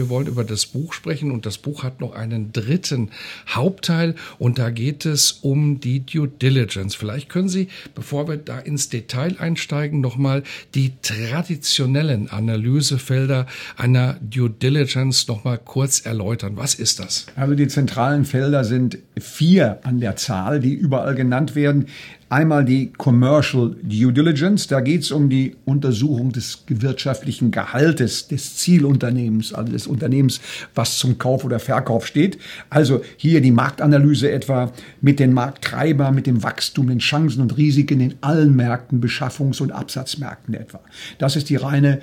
Wir 0.00 0.08
wollen 0.08 0.28
über 0.28 0.44
das 0.44 0.64
Buch 0.64 0.94
sprechen 0.94 1.30
und 1.30 1.44
das 1.44 1.58
Buch 1.58 1.82
hat 1.82 2.00
noch 2.00 2.14
einen 2.14 2.54
dritten 2.54 3.10
Hauptteil 3.46 4.14
und 4.38 4.58
da 4.58 4.70
geht 4.70 5.04
es 5.04 5.32
um 5.42 5.78
die 5.78 6.00
Due 6.00 6.26
Diligence. 6.26 6.94
Vielleicht 6.94 7.28
können 7.28 7.50
Sie, 7.50 7.68
bevor 7.94 8.26
wir 8.26 8.38
da 8.38 8.58
ins 8.58 8.88
Detail 8.88 9.36
einsteigen, 9.38 10.00
nochmal 10.00 10.42
die 10.74 10.92
traditionellen 11.02 12.30
Analysefelder 12.30 13.46
einer 13.76 14.16
Due 14.22 14.48
Diligence 14.48 15.28
nochmal 15.28 15.58
kurz 15.62 16.00
erläutern. 16.06 16.52
Was 16.56 16.74
ist 16.74 16.98
das? 16.98 17.26
Also 17.36 17.54
die 17.54 17.68
zentralen 17.68 18.24
Felder 18.24 18.64
sind 18.64 18.96
vier 19.18 19.80
an 19.82 20.00
der 20.00 20.16
Zahl, 20.16 20.60
die 20.60 20.72
überall 20.72 21.14
genannt 21.14 21.54
werden. 21.54 21.88
Einmal 22.32 22.64
die 22.64 22.92
Commercial 22.96 23.74
Due 23.82 24.12
Diligence, 24.12 24.68
da 24.68 24.80
geht 24.80 25.02
es 25.02 25.10
um 25.10 25.28
die 25.28 25.56
Untersuchung 25.64 26.30
des 26.30 26.62
wirtschaftlichen 26.68 27.50
Gehaltes 27.50 28.28
des 28.28 28.54
Zielunternehmens, 28.54 29.52
also 29.52 29.72
des 29.72 29.88
Unternehmens, 29.90 30.40
was 30.74 30.98
zum 30.98 31.18
Kauf 31.18 31.44
oder 31.44 31.58
Verkauf 31.58 32.06
steht. 32.06 32.38
Also 32.70 33.02
hier 33.16 33.40
die 33.40 33.50
Marktanalyse 33.50 34.30
etwa 34.30 34.72
mit 35.00 35.20
den 35.20 35.32
Markttreibern, 35.32 36.14
mit 36.14 36.26
dem 36.26 36.42
Wachstum, 36.42 36.88
den 36.88 37.00
Chancen 37.00 37.42
und 37.42 37.56
Risiken 37.56 38.00
in 38.00 38.14
allen 38.20 38.56
Märkten, 38.56 39.02
Beschaffungs- 39.02 39.60
und 39.60 39.72
Absatzmärkten 39.72 40.54
etwa. 40.54 40.80
Das 41.18 41.36
ist 41.36 41.50
die 41.50 41.56
reine 41.56 42.00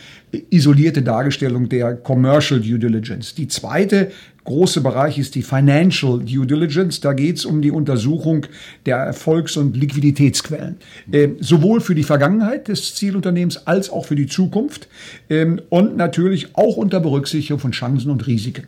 isolierte 0.50 1.02
Darstellung 1.02 1.70
der 1.70 1.96
Commercial 1.96 2.60
Due 2.60 2.80
Diligence. 2.80 3.34
Die 3.34 3.48
zweite 3.48 4.12
große 4.48 4.80
Bereich 4.82 5.20
ist 5.20 5.36
die 5.36 5.44
Financial 5.44 6.20
Due 6.20 6.48
Diligence. 6.48 7.02
Da 7.02 7.12
geht 7.12 7.38
es 7.38 7.46
um 7.46 7.62
die 7.62 7.70
Untersuchung 7.70 8.46
der 8.86 8.96
Erfolgs- 8.98 9.58
und 9.58 9.76
Liquiditätsquellen. 9.76 10.78
Ähm, 11.12 11.36
sowohl 11.42 11.82
für 11.82 11.96
die 11.96 12.04
Vergangenheit 12.04 12.70
des 12.70 12.96
Zielunternehmens 12.96 13.68
als 13.68 13.90
auch 13.90 14.06
für 14.06 14.16
die 14.16 14.28
Zukunft. 14.28 14.88
Ähm, 15.30 15.62
und 15.70 15.98
natürlich 15.98 16.56
auch 16.56 16.78
unter 16.78 17.02
Berücksichtigung 17.02 17.60
von 17.60 17.72
Chancen 17.72 18.10
und 18.10 18.26
Risiken. 18.26 18.68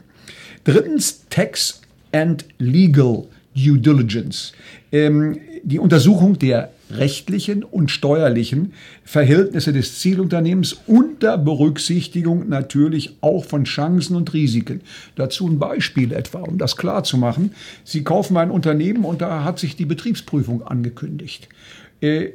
Drittens 0.65 1.21
Tax 1.29 1.81
and 2.11 2.43
Legal 2.57 3.23
Due 3.55 3.79
Diligence. 3.79 4.51
Ähm, 4.91 5.39
die 5.63 5.79
Untersuchung 5.79 6.37
der 6.37 6.71
rechtlichen 6.91 7.63
und 7.63 7.91
steuerlichen 7.91 8.73
Verhältnisse 9.03 9.73
des 9.73 9.99
Zielunternehmens 9.99 10.77
unter 10.87 11.37
Berücksichtigung 11.37 12.49
natürlich 12.49 13.17
auch 13.21 13.45
von 13.45 13.65
Chancen 13.65 14.15
und 14.15 14.33
Risiken. 14.33 14.81
Dazu 15.15 15.47
ein 15.47 15.59
Beispiel 15.59 16.11
etwa, 16.11 16.39
um 16.39 16.57
das 16.57 16.77
klar 16.77 17.03
zu 17.03 17.17
machen. 17.17 17.51
Sie 17.83 18.03
kaufen 18.03 18.37
ein 18.37 18.51
Unternehmen 18.51 19.05
und 19.05 19.21
da 19.21 19.43
hat 19.43 19.59
sich 19.59 19.75
die 19.75 19.85
Betriebsprüfung 19.85 20.65
angekündigt. 20.65 21.47
Äh, 22.01 22.29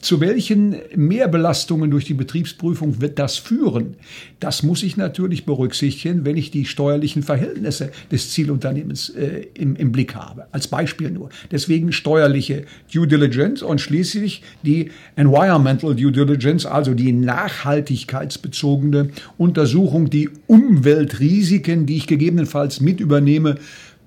zu 0.00 0.20
welchen 0.20 0.76
Mehrbelastungen 0.96 1.90
durch 1.90 2.06
die 2.06 2.14
Betriebsprüfung 2.14 3.02
wird 3.02 3.18
das 3.18 3.36
führen? 3.36 3.96
Das 4.40 4.62
muss 4.62 4.82
ich 4.82 4.96
natürlich 4.96 5.44
berücksichtigen, 5.44 6.24
wenn 6.24 6.38
ich 6.38 6.50
die 6.50 6.64
steuerlichen 6.64 7.22
Verhältnisse 7.22 7.92
des 8.10 8.30
Zielunternehmens 8.30 9.10
äh, 9.10 9.48
im, 9.52 9.76
im, 9.76 9.92
Blick 9.92 10.14
habe. 10.14 10.46
Als 10.50 10.66
Beispiel 10.66 11.10
nur. 11.10 11.28
Deswegen 11.50 11.92
steuerliche 11.92 12.64
Due 12.90 13.06
Diligence 13.06 13.62
und 13.62 13.82
schließlich 13.82 14.42
die 14.62 14.90
Environmental 15.14 15.94
Due 15.94 16.10
Diligence, 16.10 16.64
also 16.64 16.94
die 16.94 17.12
nachhaltigkeitsbezogene 17.12 19.10
Untersuchung, 19.36 20.08
die 20.08 20.30
Umweltrisiken, 20.46 21.84
die 21.84 21.98
ich 21.98 22.06
gegebenenfalls 22.06 22.80
mit 22.80 22.98
übernehme, 22.98 23.56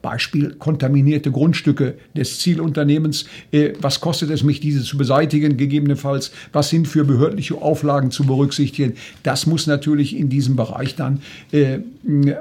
Beispiel 0.06 0.54
kontaminierte 0.60 1.32
Grundstücke 1.32 1.96
des 2.16 2.40
Zielunternehmens. 2.40 3.26
Äh, 3.52 3.74
was 3.80 4.02
kostet 4.02 4.30
es 4.30 4.44
mich, 4.44 4.60
diese 4.60 4.84
zu 4.84 5.00
beseitigen, 5.00 5.58
gegebenenfalls? 5.58 6.32
Was 6.54 6.70
sind 6.70 6.88
für 6.88 7.04
behördliche 7.06 7.56
Auflagen 7.56 8.12
zu 8.12 8.24
berücksichtigen? 8.24 8.94
Das 9.24 9.48
muss 9.48 9.66
natürlich 9.66 10.16
in 10.16 10.30
diesem 10.30 10.56
Bereich 10.56 10.96
dann 10.96 11.24
äh, 11.52 11.80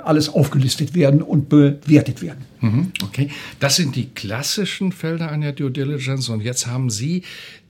alles 0.04 0.28
aufgelistet 0.28 0.94
werden 0.94 1.22
und 1.22 1.48
bewertet 1.48 2.20
werden. 2.20 2.44
Mhm, 2.60 2.92
okay, 3.02 3.30
das 3.60 3.76
sind 3.76 3.96
die 3.96 4.10
klassischen 4.10 4.92
Felder 4.92 5.30
einer 5.30 5.52
Due 5.52 5.70
Diligence 5.70 6.28
und 6.28 6.42
jetzt 6.42 6.66
haben 6.66 6.90
Sie 6.90 7.22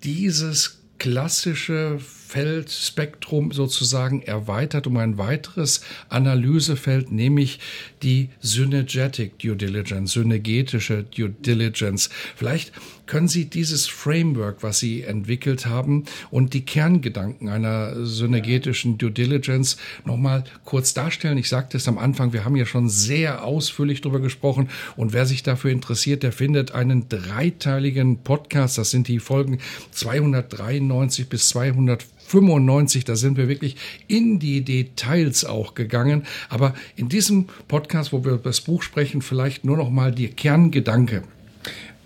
dieses 0.02 0.80
klassische 0.98 2.00
Feldspektrum 2.34 3.52
sozusagen 3.52 4.20
erweitert 4.20 4.88
um 4.88 4.96
ein 4.96 5.18
weiteres 5.18 5.82
Analysefeld, 6.08 7.12
nämlich 7.12 7.60
die 8.02 8.30
Synergetic 8.40 9.38
Due 9.38 9.54
Diligence, 9.54 10.14
synergetische 10.14 11.04
Due 11.04 11.28
Diligence. 11.28 12.10
Vielleicht 12.34 12.72
können 13.06 13.28
Sie 13.28 13.46
dieses 13.46 13.86
Framework, 13.86 14.62
was 14.62 14.78
Sie 14.78 15.02
entwickelt 15.02 15.66
haben 15.66 16.04
und 16.30 16.54
die 16.54 16.64
Kerngedanken 16.64 17.48
einer 17.48 18.06
synergetischen 18.06 18.98
Due 18.98 19.10
Diligence 19.10 19.76
nochmal 20.04 20.44
kurz 20.64 20.94
darstellen? 20.94 21.38
Ich 21.38 21.48
sagte 21.48 21.76
es 21.76 21.88
am 21.88 21.98
Anfang, 21.98 22.32
wir 22.32 22.44
haben 22.44 22.56
ja 22.56 22.66
schon 22.66 22.88
sehr 22.88 23.44
ausführlich 23.44 24.00
darüber 24.00 24.20
gesprochen 24.20 24.68
und 24.96 25.12
wer 25.12 25.26
sich 25.26 25.42
dafür 25.42 25.70
interessiert, 25.70 26.22
der 26.22 26.32
findet 26.32 26.72
einen 26.72 27.08
dreiteiligen 27.08 28.18
Podcast. 28.18 28.78
Das 28.78 28.90
sind 28.90 29.08
die 29.08 29.18
Folgen 29.18 29.58
293 29.92 31.28
bis 31.28 31.48
200 31.48 32.06
95, 32.26 33.04
da 33.04 33.16
sind 33.16 33.36
wir 33.36 33.48
wirklich 33.48 33.76
in 34.08 34.38
die 34.38 34.64
Details 34.64 35.44
auch 35.44 35.74
gegangen. 35.74 36.24
Aber 36.48 36.74
in 36.96 37.08
diesem 37.08 37.46
Podcast, 37.68 38.12
wo 38.12 38.24
wir 38.24 38.32
über 38.32 38.44
das 38.44 38.62
Buch 38.62 38.82
sprechen, 38.82 39.22
vielleicht 39.22 39.64
nur 39.64 39.76
noch 39.76 39.90
mal 39.90 40.12
die 40.12 40.28
Kerngedanke. 40.28 41.22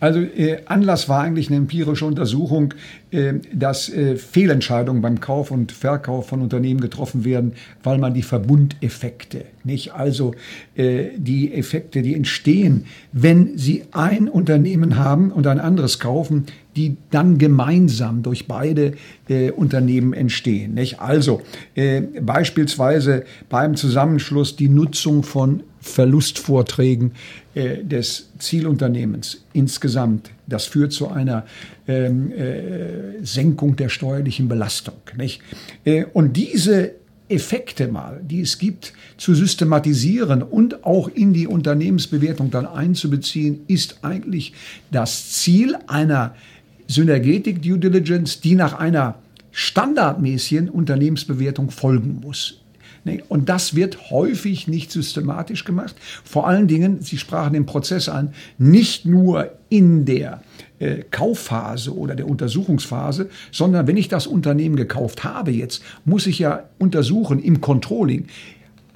Also 0.00 0.20
äh, 0.20 0.62
Anlass 0.66 1.08
war 1.08 1.22
eigentlich 1.22 1.48
eine 1.48 1.56
empirische 1.56 2.06
Untersuchung, 2.06 2.74
äh, 3.10 3.34
dass 3.52 3.88
äh, 3.88 4.16
Fehlentscheidungen 4.16 5.02
beim 5.02 5.20
Kauf 5.20 5.50
und 5.50 5.72
Verkauf 5.72 6.28
von 6.28 6.40
Unternehmen 6.40 6.80
getroffen 6.80 7.24
werden, 7.24 7.54
weil 7.82 7.98
man 7.98 8.14
die 8.14 8.22
Verbundeffekte, 8.22 9.44
nicht? 9.64 9.94
Also 9.94 10.34
äh, 10.76 11.08
die 11.16 11.52
Effekte, 11.52 12.02
die 12.02 12.14
entstehen, 12.14 12.86
wenn 13.12 13.58
Sie 13.58 13.84
ein 13.92 14.28
Unternehmen 14.28 14.96
haben 14.96 15.32
und 15.32 15.46
ein 15.46 15.58
anderes 15.58 15.98
kaufen, 15.98 16.46
die 16.78 16.96
dann 17.10 17.38
gemeinsam 17.38 18.22
durch 18.22 18.46
beide 18.46 18.92
äh, 19.28 19.50
Unternehmen 19.50 20.12
entstehen. 20.12 20.74
Nicht? 20.74 21.00
Also 21.00 21.42
äh, 21.74 22.00
beispielsweise 22.00 23.24
beim 23.48 23.74
Zusammenschluss 23.74 24.54
die 24.54 24.68
Nutzung 24.68 25.24
von 25.24 25.64
Verlustvorträgen 25.80 27.12
äh, 27.54 27.82
des 27.82 28.30
Zielunternehmens 28.38 29.44
insgesamt. 29.52 30.30
Das 30.46 30.66
führt 30.66 30.92
zu 30.92 31.08
einer 31.08 31.46
ähm, 31.88 32.30
äh, 32.30 33.24
Senkung 33.24 33.74
der 33.74 33.88
steuerlichen 33.88 34.48
Belastung. 34.48 34.94
Nicht? 35.16 35.42
Äh, 35.84 36.04
und 36.12 36.36
diese 36.36 36.92
Effekte 37.28 37.88
mal, 37.88 38.20
die 38.22 38.40
es 38.40 38.58
gibt, 38.58 38.92
zu 39.16 39.34
systematisieren 39.34 40.42
und 40.42 40.84
auch 40.84 41.08
in 41.08 41.32
die 41.32 41.46
Unternehmensbewertung 41.46 42.50
dann 42.50 42.66
einzubeziehen, 42.66 43.60
ist 43.66 43.98
eigentlich 44.02 44.52
das 44.90 45.32
Ziel 45.32 45.76
einer 45.88 46.34
Synergetik 46.88 47.62
Due 47.62 47.78
Diligence, 47.78 48.40
die 48.40 48.54
nach 48.54 48.72
einer 48.72 49.16
standardmäßigen 49.52 50.68
Unternehmensbewertung 50.68 51.70
folgen 51.70 52.20
muss. 52.22 52.60
Und 53.28 53.48
das 53.48 53.74
wird 53.74 54.10
häufig 54.10 54.68
nicht 54.68 54.90
systematisch 54.90 55.64
gemacht. 55.64 55.96
Vor 56.24 56.46
allen 56.46 56.66
Dingen, 56.66 57.00
Sie 57.00 57.16
sprachen 57.16 57.54
den 57.54 57.64
Prozess 57.64 58.08
an, 58.08 58.34
nicht 58.58 59.06
nur 59.06 59.50
in 59.68 60.04
der 60.04 60.42
äh, 60.78 61.04
Kaufphase 61.10 61.96
oder 61.96 62.14
der 62.14 62.28
Untersuchungsphase, 62.28 63.30
sondern 63.50 63.86
wenn 63.86 63.96
ich 63.96 64.08
das 64.08 64.26
Unternehmen 64.26 64.76
gekauft 64.76 65.24
habe 65.24 65.52
jetzt, 65.52 65.82
muss 66.04 66.26
ich 66.26 66.38
ja 66.38 66.64
untersuchen 66.78 67.42
im 67.42 67.60
Controlling, 67.60 68.26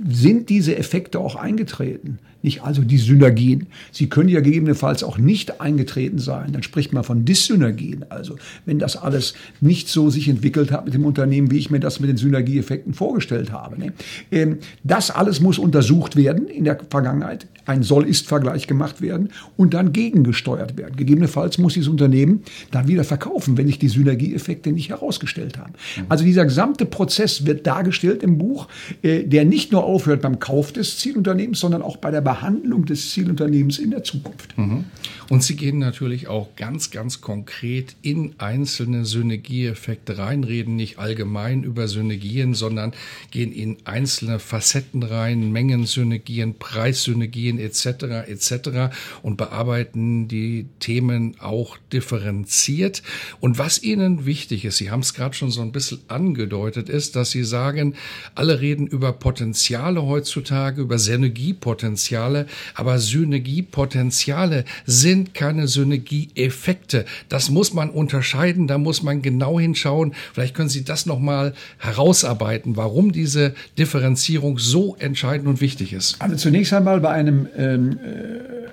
sind 0.06 0.48
diese 0.48 0.76
Effekte 0.76 1.18
auch 1.18 1.36
eingetreten? 1.36 2.18
Nicht 2.42 2.62
also 2.62 2.82
die 2.82 2.98
Synergien. 2.98 3.66
Sie 3.90 4.08
können 4.08 4.28
ja 4.28 4.40
gegebenenfalls 4.40 5.02
auch 5.02 5.18
nicht 5.18 5.60
eingetreten 5.60 6.18
sein. 6.18 6.52
Dann 6.52 6.62
spricht 6.62 6.92
man 6.92 7.04
von 7.04 7.24
Dyssynergien. 7.24 8.04
Also 8.08 8.36
wenn 8.66 8.78
das 8.78 8.96
alles 8.96 9.34
nicht 9.60 9.88
so 9.88 10.10
sich 10.10 10.28
entwickelt 10.28 10.72
hat 10.72 10.84
mit 10.84 10.94
dem 10.94 11.04
Unternehmen, 11.04 11.50
wie 11.50 11.58
ich 11.58 11.70
mir 11.70 11.80
das 11.80 12.00
mit 12.00 12.10
den 12.10 12.16
Synergieeffekten 12.16 12.94
vorgestellt 12.94 13.52
habe. 13.52 13.78
Ne? 13.78 13.92
Ähm, 14.30 14.58
das 14.82 15.10
alles 15.10 15.40
muss 15.40 15.58
untersucht 15.58 16.16
werden 16.16 16.48
in 16.48 16.64
der 16.64 16.78
Vergangenheit. 16.90 17.46
Ein 17.64 17.84
Soll-Ist-Vergleich 17.84 18.66
gemacht 18.66 19.00
werden 19.00 19.28
und 19.56 19.72
dann 19.74 19.92
gegengesteuert 19.92 20.76
werden. 20.76 20.96
Gegebenenfalls 20.96 21.58
muss 21.58 21.74
dieses 21.74 21.88
Unternehmen 21.88 22.42
dann 22.72 22.88
wieder 22.88 23.04
verkaufen, 23.04 23.56
wenn 23.56 23.68
sich 23.68 23.78
die 23.78 23.88
Synergieeffekte 23.88 24.72
nicht 24.72 24.88
herausgestellt 24.88 25.58
haben. 25.58 25.74
Mhm. 25.96 26.06
Also 26.08 26.24
dieser 26.24 26.44
gesamte 26.44 26.86
Prozess 26.86 27.46
wird 27.46 27.66
dargestellt 27.66 28.22
im 28.24 28.38
Buch, 28.38 28.66
äh, 29.02 29.22
der 29.22 29.44
nicht 29.44 29.70
nur 29.70 29.84
aufhört 29.84 30.22
beim 30.22 30.40
Kauf 30.40 30.72
des 30.72 30.98
Zielunternehmens, 30.98 31.60
sondern 31.60 31.82
auch 31.82 31.98
bei 31.98 32.10
der 32.10 32.20
Behandlung 32.32 32.86
des 32.86 33.10
Zielunternehmens 33.10 33.78
in 33.78 33.90
der 33.90 34.04
Zukunft. 34.04 34.56
Mhm. 34.56 34.84
Und 35.28 35.42
Sie 35.42 35.54
gehen 35.54 35.78
natürlich 35.78 36.28
auch 36.28 36.56
ganz, 36.56 36.90
ganz 36.90 37.20
konkret 37.20 37.94
in 38.00 38.34
einzelne 38.38 39.04
Synergieeffekte 39.04 40.16
rein, 40.16 40.42
reden 40.42 40.74
nicht 40.76 40.98
allgemein 40.98 41.62
über 41.62 41.88
Synergien, 41.88 42.54
sondern 42.54 42.92
gehen 43.30 43.52
in 43.52 43.76
einzelne 43.84 44.38
Facetten 44.38 45.02
rein, 45.02 45.52
Mengensynergien, 45.52 46.54
Preissynergien 46.58 47.58
etc. 47.58 47.86
etc. 48.28 48.94
und 49.22 49.36
bearbeiten 49.36 50.26
die 50.26 50.66
Themen 50.80 51.36
auch 51.38 51.76
differenziert. 51.92 53.02
Und 53.40 53.58
was 53.58 53.82
Ihnen 53.82 54.24
wichtig 54.24 54.64
ist, 54.64 54.78
Sie 54.78 54.90
haben 54.90 55.00
es 55.00 55.12
gerade 55.12 55.34
schon 55.34 55.50
so 55.50 55.60
ein 55.60 55.72
bisschen 55.72 56.00
angedeutet, 56.08 56.88
ist, 56.88 57.14
dass 57.14 57.30
Sie 57.30 57.44
sagen, 57.44 57.94
alle 58.34 58.60
reden 58.60 58.86
über 58.86 59.12
Potenziale 59.12 60.02
heutzutage, 60.02 60.80
über 60.80 60.98
Synergiepotenziale 60.98 62.21
Synergiepotenziale, 62.22 62.46
aber 62.74 62.98
Synergiepotenziale 62.98 64.64
sind 64.86 65.34
keine 65.34 65.68
Synergieeffekte. 65.68 67.04
Das 67.28 67.50
muss 67.50 67.74
man 67.74 67.90
unterscheiden, 67.90 68.66
da 68.66 68.78
muss 68.78 69.02
man 69.02 69.22
genau 69.22 69.58
hinschauen. 69.58 70.14
Vielleicht 70.32 70.54
können 70.54 70.68
Sie 70.68 70.84
das 70.84 71.06
nochmal 71.06 71.54
herausarbeiten, 71.78 72.76
warum 72.76 73.12
diese 73.12 73.54
Differenzierung 73.78 74.58
so 74.58 74.96
entscheidend 74.98 75.48
und 75.48 75.60
wichtig 75.60 75.92
ist. 75.92 76.20
Also 76.20 76.36
zunächst 76.36 76.72
einmal 76.72 77.00
bei 77.00 77.10
einem 77.10 77.48
ähm, 77.56 77.98
äh 77.98 78.72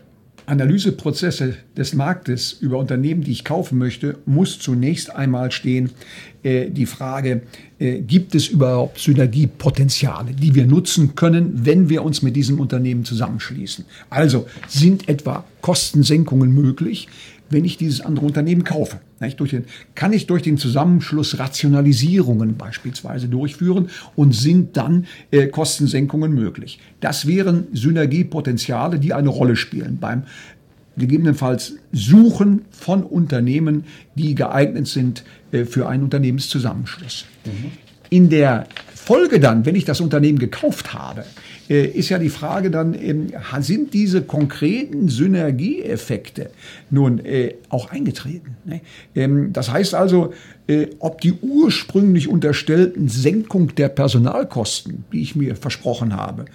Analyseprozesse 0.50 1.56
des 1.78 1.94
Marktes 1.94 2.54
über 2.54 2.78
Unternehmen, 2.78 3.24
die 3.24 3.32
ich 3.32 3.46
kaufen 3.46 3.78
möchte, 3.78 4.18
muss 4.26 4.60
zunächst 4.60 5.16
einmal 5.16 5.52
stehen 5.52 5.92
äh, 6.44 6.70
die 6.70 6.86
Frage, 6.86 7.44
äh, 7.78 8.02
gibt 8.02 8.36
es 8.36 8.48
überhaupt 8.48 9.00
Synergiepotenziale, 9.00 10.34
die 10.34 10.56
wir 10.56 10.66
nutzen 10.66 11.16
können, 11.16 11.66
wenn 11.66 11.90
wir 11.90 12.04
uns 12.04 12.22
mit 12.22 12.36
diesem 12.36 12.60
Unternehmen 12.60 13.06
zusammenschließen? 13.06 13.86
Also 14.10 14.48
sind 14.68 15.08
etwa 15.08 15.46
Kostensenkungen 15.62 16.52
möglich? 16.52 17.08
Wenn 17.50 17.66
ich 17.66 17.78
dieses 17.78 18.02
andere 18.02 18.26
Unternehmen 18.26 18.64
kaufe. 18.64 19.00
Den, 19.22 19.66
kann 19.96 20.14
ich 20.14 20.28
durch 20.28 20.44
den 20.44 20.58
Zusammenschluss 20.58 21.40
Rationalisierungen 21.40 22.56
beispielsweise 22.56 23.28
durchführen 23.28 23.90
und 24.16 24.34
sind 24.34 24.78
dann 24.78 25.08
äh, 25.32 25.48
Kostensenkungen 25.48 26.34
möglich. 26.34 26.80
Das 27.02 27.28
wären 27.28 27.68
Synergiepotenziale, 27.74 29.00
die 29.00 29.14
eine 29.14 29.30
Rolle 29.30 29.56
spielen 29.56 29.98
beim 30.00 30.24
gegebenenfalls 30.98 31.76
Suchen 31.92 32.66
von 32.72 33.04
Unternehmen, 33.04 33.86
die 34.16 34.36
geeignet 34.36 34.88
sind 34.88 35.24
äh, 35.52 35.66
für 35.66 35.88
einen 35.88 36.04
Unternehmenszusammenschluss. 36.04 37.26
Mhm. 37.46 37.72
In 38.10 38.30
der 38.30 38.68
Folge 38.94 39.40
dann, 39.40 39.66
wenn 39.66 39.76
ich 39.76 39.86
das 39.86 40.02
Unternehmen 40.02 40.40
gekauft 40.40 40.94
habe, 40.94 41.24
ist 41.70 42.10
ja 42.10 42.18
die 42.18 42.30
Frage 42.30 42.72
dann, 42.72 42.98
sind 43.60 43.94
diese 43.94 44.24
konkreten 44.24 45.08
Synergieeffekte 45.08 46.50
nun 46.90 47.20
äh, 47.24 47.56
auch 47.70 47.92
eingetreten? 47.92 48.58
Ne? 48.66 48.82
Ähm, 49.16 49.54
das 49.54 49.72
heißt 49.72 49.94
also, 49.94 50.34
äh, 50.68 50.88
ob 50.98 51.22
die 51.22 51.34
ursprünglich 51.34 52.28
unterstellten 52.28 53.08
Senkung 53.08 53.76
der 53.76 53.90
Personalkosten, 53.90 55.06
die 55.14 55.22
ich 55.22 55.36
mir 55.36 55.56
versprochen 55.56 56.16
habe, 56.16 56.46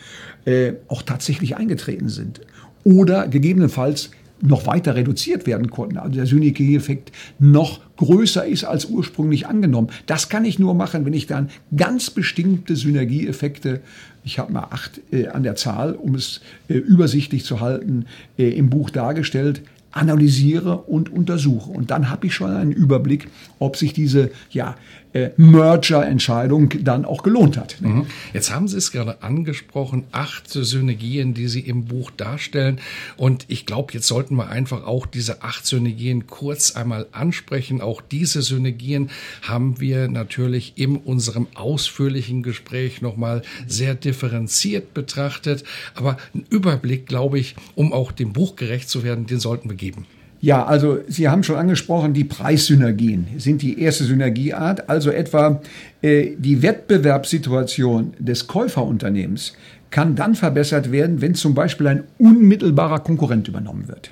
auch 0.88 1.00
tatsächlich 1.00 1.56
eingetreten 1.56 2.10
sind. 2.10 2.42
Oder 2.84 3.28
gegebenenfalls 3.28 4.10
noch 4.40 4.66
weiter 4.66 4.94
reduziert 4.94 5.46
werden 5.46 5.70
konnten. 5.70 5.96
Also 5.96 6.16
der 6.16 6.26
Synergieeffekt 6.26 7.12
noch 7.38 7.80
größer 7.96 8.44
ist 8.44 8.64
als 8.64 8.86
ursprünglich 8.86 9.46
angenommen. 9.46 9.88
Das 10.06 10.28
kann 10.28 10.44
ich 10.44 10.58
nur 10.58 10.74
machen, 10.74 11.06
wenn 11.06 11.12
ich 11.12 11.26
dann 11.26 11.50
ganz 11.76 12.10
bestimmte 12.10 12.76
Synergieeffekte, 12.76 13.80
ich 14.24 14.38
habe 14.38 14.52
mal 14.52 14.68
acht 14.70 15.00
äh, 15.12 15.28
an 15.28 15.42
der 15.42 15.56
Zahl, 15.56 15.94
um 15.94 16.14
es 16.14 16.40
äh, 16.68 16.74
übersichtlich 16.74 17.44
zu 17.44 17.60
halten, 17.60 18.06
äh, 18.38 18.48
im 18.50 18.70
Buch 18.70 18.90
dargestellt, 18.90 19.62
analysiere 19.92 20.78
und 20.78 21.10
untersuche. 21.12 21.70
Und 21.70 21.90
dann 21.90 22.10
habe 22.10 22.26
ich 22.26 22.34
schon 22.34 22.50
einen 22.50 22.72
Überblick, 22.72 23.28
ob 23.58 23.76
sich 23.76 23.92
diese 23.92 24.30
ja, 24.50 24.76
äh, 25.14 25.30
Merger-Entscheidung 25.36 26.70
dann 26.82 27.04
auch 27.04 27.22
gelohnt 27.22 27.56
hat. 27.56 27.76
Mhm. 27.80 28.06
Jetzt 28.32 28.52
haben 28.52 28.68
Sie 28.68 28.76
es 28.76 28.92
gerade 28.92 29.22
angesprochen, 29.22 30.04
acht 30.12 30.50
Synergien, 30.50 31.34
die 31.34 31.46
Sie 31.48 31.60
im 31.60 31.84
Buch 31.84 32.10
darstellen. 32.10 32.80
Und 33.16 33.46
ich 33.48 33.64
glaube, 33.64 33.92
jetzt 33.92 34.08
sollten 34.08 34.34
wir 34.34 34.48
einfach 34.48 34.84
auch 34.84 35.06
diese 35.06 35.42
acht 35.42 35.66
Synergien 35.66 36.26
kurz 36.26 36.72
einmal 36.72 37.06
ansprechen. 37.12 37.80
Auch 37.80 38.00
diese 38.00 38.42
Synergien 38.42 39.10
haben 39.42 39.80
wir 39.80 40.08
natürlich 40.08 40.72
in 40.76 40.96
unserem 40.96 41.46
ausführlichen 41.54 42.42
Gespräch 42.42 43.00
nochmal 43.00 43.42
sehr 43.68 43.94
differenziert 43.94 44.94
betrachtet. 44.94 45.62
Aber 45.94 46.16
ein 46.34 46.44
Überblick, 46.50 47.06
glaube 47.06 47.38
ich, 47.38 47.54
um 47.76 47.92
auch 47.92 48.10
dem 48.10 48.32
Buch 48.32 48.56
gerecht 48.56 48.88
zu 48.88 49.04
werden, 49.04 49.26
den 49.26 49.38
sollten 49.38 49.70
wir 49.70 49.76
geben. 49.76 50.06
Ja, 50.44 50.66
also 50.66 50.98
Sie 51.08 51.26
haben 51.26 51.42
schon 51.42 51.56
angesprochen, 51.56 52.12
die 52.12 52.24
Preissynergien 52.24 53.28
sind 53.38 53.62
die 53.62 53.80
erste 53.80 54.04
Synergieart, 54.04 54.90
also 54.90 55.10
etwa 55.10 55.62
äh, 56.02 56.32
die 56.36 56.60
Wettbewerbssituation 56.60 58.12
des 58.18 58.46
Käuferunternehmens 58.46 59.54
kann 59.90 60.16
dann 60.16 60.34
verbessert 60.34 60.92
werden, 60.92 61.22
wenn 61.22 61.34
zum 61.34 61.54
Beispiel 61.54 61.86
ein 61.86 62.04
unmittelbarer 62.18 62.98
Konkurrent 62.98 63.48
übernommen 63.48 63.88
wird. 63.88 64.10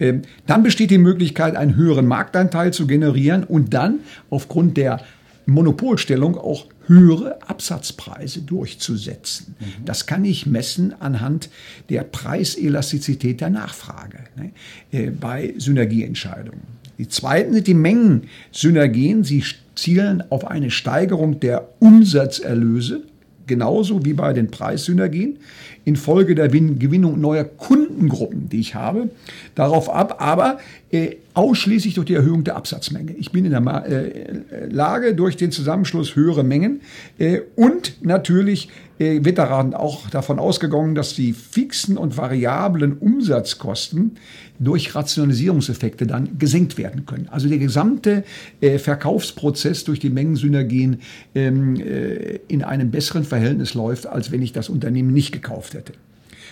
Ähm, 0.00 0.22
dann 0.46 0.62
besteht 0.62 0.90
die 0.90 0.96
Möglichkeit, 0.96 1.54
einen 1.54 1.76
höheren 1.76 2.06
Marktanteil 2.06 2.72
zu 2.72 2.86
generieren 2.86 3.44
und 3.44 3.74
dann 3.74 3.98
aufgrund 4.30 4.78
der 4.78 5.00
Monopolstellung 5.48 6.36
auch 6.36 6.66
höhere 6.86 7.38
Absatzpreise 7.48 8.42
durchzusetzen. 8.42 9.56
Mhm. 9.58 9.84
Das 9.84 10.06
kann 10.06 10.24
ich 10.24 10.46
messen 10.46 10.94
anhand 11.00 11.48
der 11.88 12.02
Preiselastizität 12.04 13.40
der 13.40 13.50
Nachfrage 13.50 14.18
ne, 14.36 14.52
äh, 14.92 15.10
bei 15.10 15.54
Synergieentscheidungen. 15.56 16.78
Die 16.98 17.08
zweiten 17.08 17.54
sind 17.54 17.66
die 17.66 17.74
Mengensynergien. 17.74 19.24
Sie 19.24 19.42
zielen 19.74 20.22
auf 20.30 20.46
eine 20.46 20.70
Steigerung 20.70 21.40
der 21.40 21.68
Umsatzerlöse, 21.78 23.04
genauso 23.46 24.04
wie 24.04 24.14
bei 24.14 24.32
den 24.32 24.50
Preissynergien 24.50 25.38
infolge 25.84 26.34
der 26.34 26.48
Gewinnung 26.48 27.20
neuer 27.20 27.44
Kundengruppen, 27.44 28.48
die 28.48 28.60
ich 28.60 28.74
habe, 28.74 29.10
darauf 29.54 29.88
ab, 29.90 30.16
aber 30.18 30.58
äh, 30.90 31.16
ausschließlich 31.34 31.94
durch 31.94 32.06
die 32.06 32.14
Erhöhung 32.14 32.44
der 32.44 32.56
Absatzmenge. 32.56 33.12
Ich 33.12 33.32
bin 33.32 33.44
in 33.44 33.50
der 33.52 33.60
Ma 33.60 33.80
äh, 33.80 34.66
Lage, 34.68 35.14
durch 35.14 35.36
den 35.36 35.52
Zusammenschluss 35.52 36.16
höhere 36.16 36.44
Mengen 36.44 36.80
äh, 37.18 37.40
und 37.56 38.02
natürlich 38.02 38.68
wird 38.98 39.38
daran 39.38 39.74
auch 39.74 40.10
davon 40.10 40.38
ausgegangen, 40.38 40.94
dass 40.94 41.14
die 41.14 41.32
fixen 41.32 41.96
und 41.96 42.16
variablen 42.16 42.98
Umsatzkosten 42.98 44.16
durch 44.58 44.94
Rationalisierungseffekte 44.94 46.06
dann 46.06 46.38
gesenkt 46.38 46.78
werden 46.78 47.06
können. 47.06 47.28
Also 47.30 47.48
der 47.48 47.58
gesamte 47.58 48.24
äh, 48.60 48.78
Verkaufsprozess 48.78 49.84
durch 49.84 50.00
die 50.00 50.10
Mengensynergien 50.10 51.00
ähm, 51.34 51.76
äh, 51.76 52.40
in 52.48 52.64
einem 52.64 52.90
besseren 52.90 53.24
Verhältnis 53.24 53.74
läuft, 53.74 54.06
als 54.06 54.32
wenn 54.32 54.42
ich 54.42 54.52
das 54.52 54.68
Unternehmen 54.68 55.12
nicht 55.12 55.32
gekauft 55.32 55.74
hätte. 55.74 55.92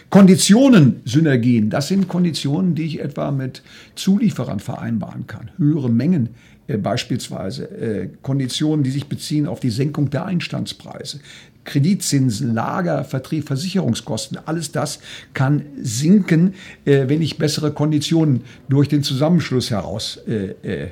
Konditionen, 0.09 1.01
Synergien, 1.05 1.69
das 1.69 1.89
sind 1.89 2.07
Konditionen, 2.07 2.77
die 2.77 2.85
ich 2.85 3.01
etwa 3.01 3.33
mit 3.33 3.63
Zulieferern 3.97 4.61
vereinbaren 4.61 5.27
kann. 5.27 5.51
Höhere 5.59 5.91
Mengen 5.91 6.29
äh, 6.69 6.77
beispielsweise, 6.77 7.65
äh, 7.65 8.09
Konditionen, 8.23 8.85
die 8.85 8.91
sich 8.91 9.07
beziehen 9.07 9.47
auf 9.47 9.59
die 9.59 9.71
Senkung 9.71 10.11
der 10.11 10.27
Einstandspreise. 10.27 11.19
Kreditzinsen, 11.67 12.55
Lager, 12.55 13.05
Vertrieb, 13.05 13.47
Versicherungskosten, 13.47 14.39
alles 14.47 14.73
das 14.73 15.01
kann 15.35 15.67
sinken, 15.83 16.55
äh, 16.87 17.09
wenn 17.09 17.21
ich 17.21 17.37
bessere 17.37 17.73
Konditionen 17.73 18.43
durch 18.69 18.89
den 18.89 19.03
Zusammenschluss 19.03 19.71
heraus 19.71 20.19
äh, 20.27 20.55
äh, 20.63 20.89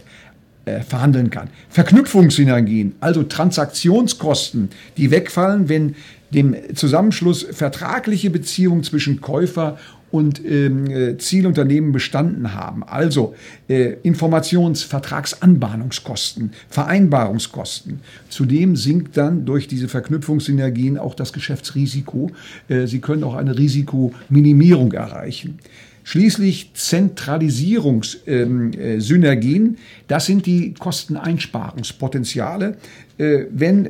äh, 0.67 0.81
verhandeln 0.81 1.29
kann. 1.31 1.49
Verknüpfungssynergien, 1.69 2.95
also 3.01 3.23
Transaktionskosten, 3.23 4.71
die 4.97 5.11
wegfallen, 5.11 5.69
wenn 5.69 5.95
dem 6.31 6.57
Zusammenschluss 6.75 7.47
vertragliche 7.53 8.31
Beziehungen 8.31 8.83
zwischen 8.83 9.21
Käufer 9.21 9.79
und 10.15 10.43
ähm, 10.45 10.87
äh, 10.87 11.19
Zielunternehmen 11.19 11.91
bestanden 11.91 12.55
haben. 12.55 12.85
Also 12.85 13.35
äh, 13.69 13.95
Informationsvertragsanbahnungskosten, 14.05 16.53
Vereinbarungskosten. 16.69 17.99
Zudem 18.29 18.77
sinkt 18.77 19.17
dann 19.17 19.45
durch 19.45 19.67
diese 19.67 19.89
Verknüpfungssynergien 19.89 20.99
auch 20.99 21.17
das 21.17 21.33
Geschäftsrisiko. 21.33 22.31
Äh, 22.69 22.87
Sie 22.87 23.01
können 23.01 23.25
auch 23.25 23.35
eine 23.35 23.59
Risikominimierung 23.59 24.93
erreichen. 24.93 25.59
Schließlich 26.05 26.71
Zentralisierungssynergien, 26.75 29.67
ähm, 29.67 29.75
äh, 29.75 29.79
das 30.07 30.27
sind 30.27 30.47
die 30.47 30.75
Kosteneinsparungspotenziale. 30.75 32.77
Äh, 33.19 33.47
wenn 33.51 33.89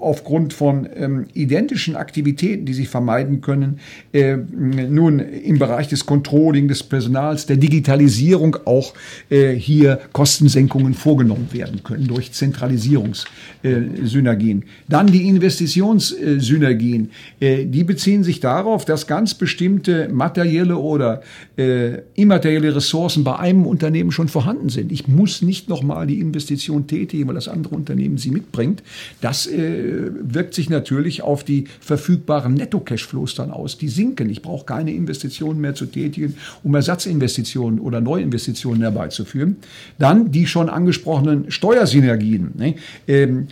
aufgrund 0.00 0.52
von 0.52 0.88
ähm, 0.94 1.26
identischen 1.34 1.96
Aktivitäten, 1.96 2.66
die 2.66 2.74
sich 2.74 2.88
vermeiden 2.88 3.40
können, 3.40 3.80
äh, 4.12 4.36
nun 4.36 5.18
im 5.18 5.58
Bereich 5.58 5.88
des 5.88 6.06
Controlling 6.06 6.68
des 6.68 6.82
Personals, 6.82 7.46
der 7.46 7.56
Digitalisierung 7.56 8.56
auch 8.64 8.94
äh, 9.30 9.54
hier 9.54 10.00
Kostensenkungen 10.12 10.94
vorgenommen 10.94 11.48
werden 11.52 11.82
können 11.82 12.06
durch 12.06 12.32
Zentralisierungssynergien. 12.32 14.62
Äh, 14.62 14.66
Dann 14.88 15.08
die 15.08 15.28
Investitionssynergien, 15.28 17.10
äh, 17.40 17.64
die 17.64 17.84
beziehen 17.84 18.22
sich 18.22 18.40
darauf, 18.40 18.84
dass 18.84 19.06
ganz 19.06 19.34
bestimmte 19.34 20.08
materielle 20.08 20.76
oder 20.76 21.22
äh, 21.56 21.98
immaterielle 22.14 22.76
Ressourcen 22.76 23.24
bei 23.24 23.36
einem 23.36 23.66
Unternehmen 23.66 24.12
schon 24.12 24.28
vorhanden 24.28 24.68
sind. 24.68 24.92
Ich 24.92 25.08
muss 25.08 25.42
nicht 25.42 25.68
nochmal 25.68 26.06
die 26.06 26.20
Investition 26.20 26.86
tätigen, 26.86 27.26
weil 27.26 27.34
das 27.34 27.48
andere 27.48 27.74
Unternehmen 27.74 28.18
sie 28.18 28.30
mitbringt. 28.30 28.82
Das 29.20 29.46
äh, 29.46 29.87
wirkt 29.88 30.54
sich 30.54 30.70
natürlich 30.70 31.22
auf 31.22 31.44
die 31.44 31.64
verfügbaren 31.80 32.54
Netto-Cashflows 32.54 33.34
dann 33.34 33.50
aus. 33.50 33.78
Die 33.78 33.88
sinken. 33.88 34.30
Ich 34.30 34.42
brauche 34.42 34.66
keine 34.66 34.92
Investitionen 34.92 35.60
mehr 35.60 35.74
zu 35.74 35.86
tätigen, 35.86 36.36
um 36.62 36.74
Ersatzinvestitionen 36.74 37.80
oder 37.80 38.00
Neuinvestitionen 38.00 38.82
herbeizuführen. 38.82 39.56
Dann 39.98 40.30
die 40.30 40.46
schon 40.46 40.68
angesprochenen 40.68 41.50
Steuersynergien. 41.50 42.52
Ne? 42.56 42.74
Ähm, 43.06 43.48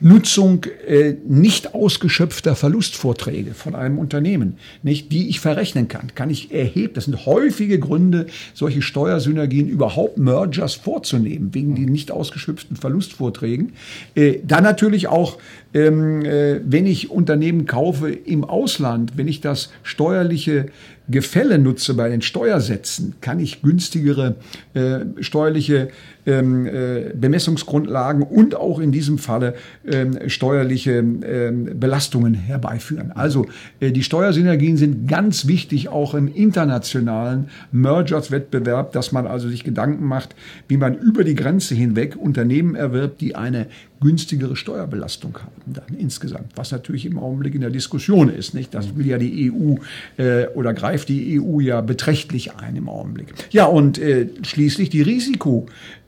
Nutzung 0.00 0.64
äh, 0.86 1.14
nicht 1.26 1.74
ausgeschöpfter 1.74 2.54
Verlustvorträge 2.54 3.54
von 3.54 3.74
einem 3.74 3.98
Unternehmen, 3.98 4.58
nicht, 4.82 5.10
die 5.10 5.28
ich 5.28 5.40
verrechnen 5.40 5.88
kann, 5.88 6.14
kann 6.14 6.28
ich 6.28 6.52
erheben. 6.52 6.94
Das 6.94 7.04
sind 7.06 7.24
häufige 7.24 7.78
Gründe, 7.78 8.26
solche 8.52 8.82
Steuersynergien 8.82 9.68
überhaupt 9.68 10.18
Mergers 10.18 10.74
vorzunehmen, 10.74 11.54
wegen 11.54 11.74
den 11.74 11.86
nicht 11.86 12.10
ausgeschöpften 12.10 12.76
Verlustvorträgen. 12.76 13.72
Äh, 14.14 14.40
dann 14.46 14.64
natürlich 14.64 15.08
auch, 15.08 15.38
ähm, 15.76 16.24
äh, 16.24 16.60
wenn 16.64 16.86
ich 16.86 17.10
Unternehmen 17.10 17.66
kaufe 17.66 18.10
im 18.10 18.44
Ausland, 18.44 19.12
wenn 19.16 19.28
ich 19.28 19.42
das 19.42 19.70
steuerliche 19.82 20.66
Gefälle 21.08 21.58
nutze 21.58 21.94
bei 21.94 22.08
den 22.08 22.22
Steuersätzen, 22.22 23.14
kann 23.20 23.38
ich 23.38 23.62
günstigere 23.62 24.36
äh, 24.74 25.00
steuerliche 25.20 25.88
ähm, 26.26 26.66
äh, 26.66 27.12
Bemessungsgrundlagen 27.14 28.22
und 28.22 28.56
auch 28.56 28.80
in 28.80 28.90
diesem 28.90 29.18
Falle 29.18 29.54
ähm, 29.86 30.18
steuerliche 30.28 30.94
ähm, 30.94 31.78
Belastungen 31.78 32.34
herbeiführen. 32.34 33.12
Also 33.12 33.46
äh, 33.78 33.92
die 33.92 34.02
Steuersynergien 34.02 34.76
sind 34.76 35.06
ganz 35.06 35.46
wichtig 35.46 35.88
auch 35.88 36.14
im 36.14 36.26
internationalen 36.26 37.50
Mergers-Wettbewerb, 37.70 38.92
dass 38.92 39.12
man 39.12 39.28
also 39.28 39.48
sich 39.48 39.62
Gedanken 39.62 40.06
macht, 40.06 40.34
wie 40.66 40.78
man 40.78 40.96
über 40.96 41.22
die 41.22 41.36
Grenze 41.36 41.76
hinweg 41.76 42.16
Unternehmen 42.16 42.74
erwirbt, 42.74 43.20
die 43.20 43.36
eine 43.36 43.68
günstigere 44.00 44.56
Steuerbelastung 44.56 45.38
haben 45.38 45.72
dann 45.72 45.96
insgesamt, 45.98 46.52
was 46.54 46.70
natürlich 46.70 47.06
im 47.06 47.18
Augenblick 47.18 47.54
in 47.54 47.62
der 47.62 47.70
Diskussion 47.70 48.28
ist. 48.28 48.54
Nicht? 48.54 48.74
Das 48.74 48.96
will 48.96 49.06
ja 49.06 49.18
die 49.18 49.50
EU 49.50 49.76
äh, 50.18 50.48
oder 50.48 50.74
greift 50.74 51.08
die 51.08 51.40
EU 51.40 51.60
ja 51.60 51.80
beträchtlich 51.80 52.54
ein 52.54 52.76
im 52.76 52.88
Augenblick. 52.88 53.32
Ja, 53.50 53.66
und 53.66 53.98
äh, 53.98 54.28
schließlich 54.42 54.90
die 54.90 55.02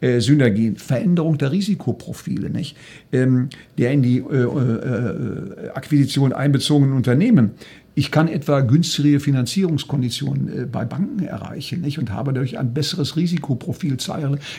Risikosynergien, 0.02 0.76
Veränderung 0.76 1.38
der 1.38 1.52
Risikoprofile, 1.52 2.50
nicht? 2.50 2.76
Ähm, 3.12 3.48
der 3.76 3.92
in 3.92 4.02
die 4.02 4.18
äh, 4.18 4.42
äh, 4.42 5.70
Akquisition 5.70 6.32
einbezogenen 6.32 6.94
Unternehmen 6.94 7.52
ich 7.98 8.12
kann 8.12 8.28
etwa 8.28 8.60
günstigere 8.60 9.18
Finanzierungskonditionen 9.18 10.62
äh, 10.62 10.66
bei 10.66 10.84
Banken 10.84 11.24
erreichen 11.24 11.80
nicht? 11.80 11.98
und 11.98 12.12
habe 12.12 12.32
dadurch 12.32 12.56
ein 12.56 12.72
besseres 12.72 13.16
Risikoprofil, 13.16 13.96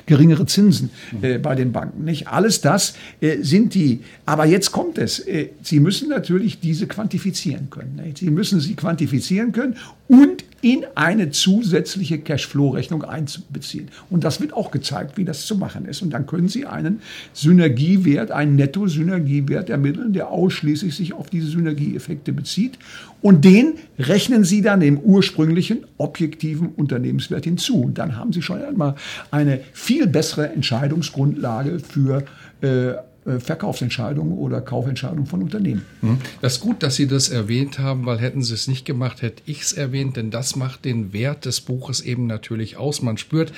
geringere 0.05 0.46
Zinsen 0.46 0.89
äh, 1.22 1.38
bei 1.38 1.55
den 1.55 1.72
Banken. 1.72 2.03
Nicht? 2.03 2.27
Alles 2.27 2.60
das 2.60 2.96
äh, 3.22 3.38
sind 3.41 3.75
die. 3.75 4.01
Aber 4.25 4.46
jetzt 4.46 4.74
kommt 4.74 4.98
es. 4.98 5.19
Äh, 5.19 5.51
sie 5.63 5.79
müssen 5.79 6.10
natürlich 6.10 6.60
diese 6.60 6.86
quantifizieren 6.86 7.69
können. 7.69 8.01
Nicht? 8.03 8.17
Sie 8.17 8.29
müssen 8.29 8.60
sie 8.60 8.75
quantifizieren 8.75 9.53
können 9.53 9.77
und 10.10 10.43
in 10.62 10.86
eine 10.96 11.32
zusätzliche 11.32 12.20
Cashflow-Rechnung 12.20 13.04
einzubeziehen. 13.04 13.89
Und 14.10 14.24
das 14.24 14.42
wird 14.42 14.54
auch 14.54 14.72
gezeigt, 14.72 15.18
wie 15.18 15.25
das 15.25 15.46
zu 15.46 15.56
machen 15.56 15.86
ist. 15.86 16.01
Und 16.01 16.12
dann 16.12 16.25
können 16.25 16.48
Sie 16.48 16.66
einen 16.66 17.01
Synergiewert, 17.34 18.32
einen 18.32 18.56
Netto-Synergiewert 18.56 19.70
ermitteln, 19.70 20.13
der 20.13 20.30
ausschließlich 20.30 20.96
sich 20.96 21.13
auf 21.13 21.30
diese 21.30 21.48
Synergieeffekte 21.48 22.34
bezieht. 22.34 22.78
Und 23.22 23.44
den 23.44 23.74
rechnen 23.98 24.44
Sie 24.44 24.62
dann 24.62 24.80
dem 24.80 25.00
ursprünglichen 25.00 25.86
objektiven 25.98 26.70
Unternehmenswert 26.70 27.46
hinzu. 27.46 27.82
Und 27.82 27.98
dann 27.98 28.16
haben 28.16 28.34
Sie 28.34 28.42
schon 28.42 28.63
einmal 28.63 28.96
eine 29.32 29.62
viel 29.74 30.08
bessere 30.08 30.51
Entscheidungsgrundlage 30.51 31.80
für 31.80 32.24
äh, 32.62 32.94
Verkaufsentscheidungen 33.40 34.38
oder 34.38 34.62
Kaufentscheidungen 34.62 35.26
von 35.26 35.44
Unternehmen. 35.44 35.86
Hm. 36.02 36.18
Das 36.42 36.56
ist 36.56 36.62
gut, 36.62 36.84
dass 36.84 36.96
Sie 36.96 37.08
das 37.08 37.30
erwähnt 37.30 37.80
haben, 37.80 38.06
weil 38.06 38.20
hätten 38.20 38.42
Sie 38.42 38.54
es 38.54 38.68
nicht 38.68 38.86
gemacht, 38.86 39.22
hätte 39.22 39.44
ich 39.46 39.62
es 39.62 39.74
erwähnt, 39.74 40.18
denn 40.18 40.32
das 40.32 40.56
macht 40.56 40.86
den 40.86 41.14
Wert 41.14 41.46
des 41.46 41.62
Buches 41.62 42.02
eben 42.02 42.28
natürlich 42.28 42.78
aus. 42.78 43.02
Man 43.02 43.18
spürt 43.18 43.54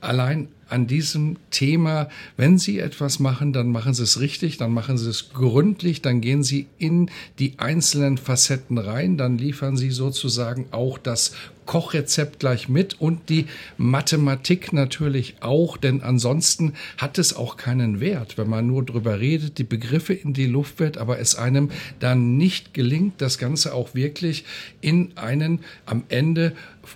allein 0.00 0.48
an 0.68 0.86
diesem 0.86 1.36
Thema, 1.50 2.08
wenn 2.36 2.58
Sie 2.58 2.78
etwas 2.78 3.18
machen, 3.20 3.52
dann 3.52 3.68
machen 3.68 3.94
Sie 3.94 4.02
es 4.02 4.20
richtig, 4.20 4.58
dann 4.58 4.72
machen 4.72 4.98
Sie 4.98 5.08
es 5.08 5.30
gründlich, 5.32 6.02
dann 6.02 6.20
gehen 6.20 6.42
Sie 6.42 6.66
in 6.78 7.10
die 7.38 7.54
einzelnen 7.58 8.18
Facetten 8.18 8.78
rein, 8.78 9.16
dann 9.16 9.38
liefern 9.38 9.76
Sie 9.76 9.90
sozusagen 9.90 10.66
auch 10.70 10.98
das 10.98 11.32
Kochrezept 11.68 12.40
gleich 12.40 12.68
mit 12.68 13.00
und 13.00 13.28
die 13.28 13.46
Mathematik 13.76 14.72
natürlich 14.72 15.36
auch, 15.40 15.76
denn 15.76 16.02
ansonsten 16.02 16.72
hat 16.96 17.18
es 17.18 17.36
auch 17.36 17.58
keinen 17.58 18.00
Wert, 18.00 18.38
wenn 18.38 18.48
man 18.48 18.66
nur 18.66 18.84
drüber 18.84 19.20
redet, 19.20 19.58
die 19.58 19.64
Begriffe 19.64 20.14
in 20.14 20.32
die 20.32 20.46
Luft 20.46 20.80
wird, 20.80 20.96
aber 20.96 21.20
es 21.20 21.36
einem 21.36 21.70
dann 22.00 22.38
nicht 22.38 22.72
gelingt, 22.72 23.20
das 23.20 23.36
Ganze 23.36 23.74
auch 23.74 23.94
wirklich 23.94 24.44
in 24.80 25.12
einen 25.16 25.60
am 25.84 26.04
Ende 26.08 26.54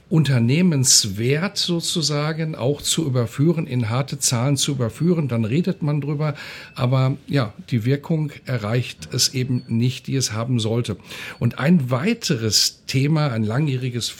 Unternehmenswert 0.08 1.58
sozusagen 1.58 2.54
auch 2.54 2.82
zu 2.82 3.06
überführen, 3.06 3.66
in 3.66 3.90
harte 3.90 4.18
Zahlen 4.18 4.56
zu 4.56 4.72
überführen, 4.72 5.28
dann 5.28 5.44
redet 5.44 5.82
man 5.82 6.00
drüber, 6.00 6.34
aber 6.74 7.16
ja, 7.26 7.52
die 7.70 7.84
Wirkung 7.84 8.32
erreicht 8.44 9.08
es 9.12 9.34
eben 9.34 9.64
nicht, 9.68 10.06
die 10.06 10.16
es 10.16 10.32
haben 10.32 10.60
sollte. 10.60 10.96
Und 11.38 11.58
ein 11.58 11.90
weiteres 11.90 12.82
Thema, 12.86 13.28
ein 13.28 13.44
langjähriges 13.44 14.10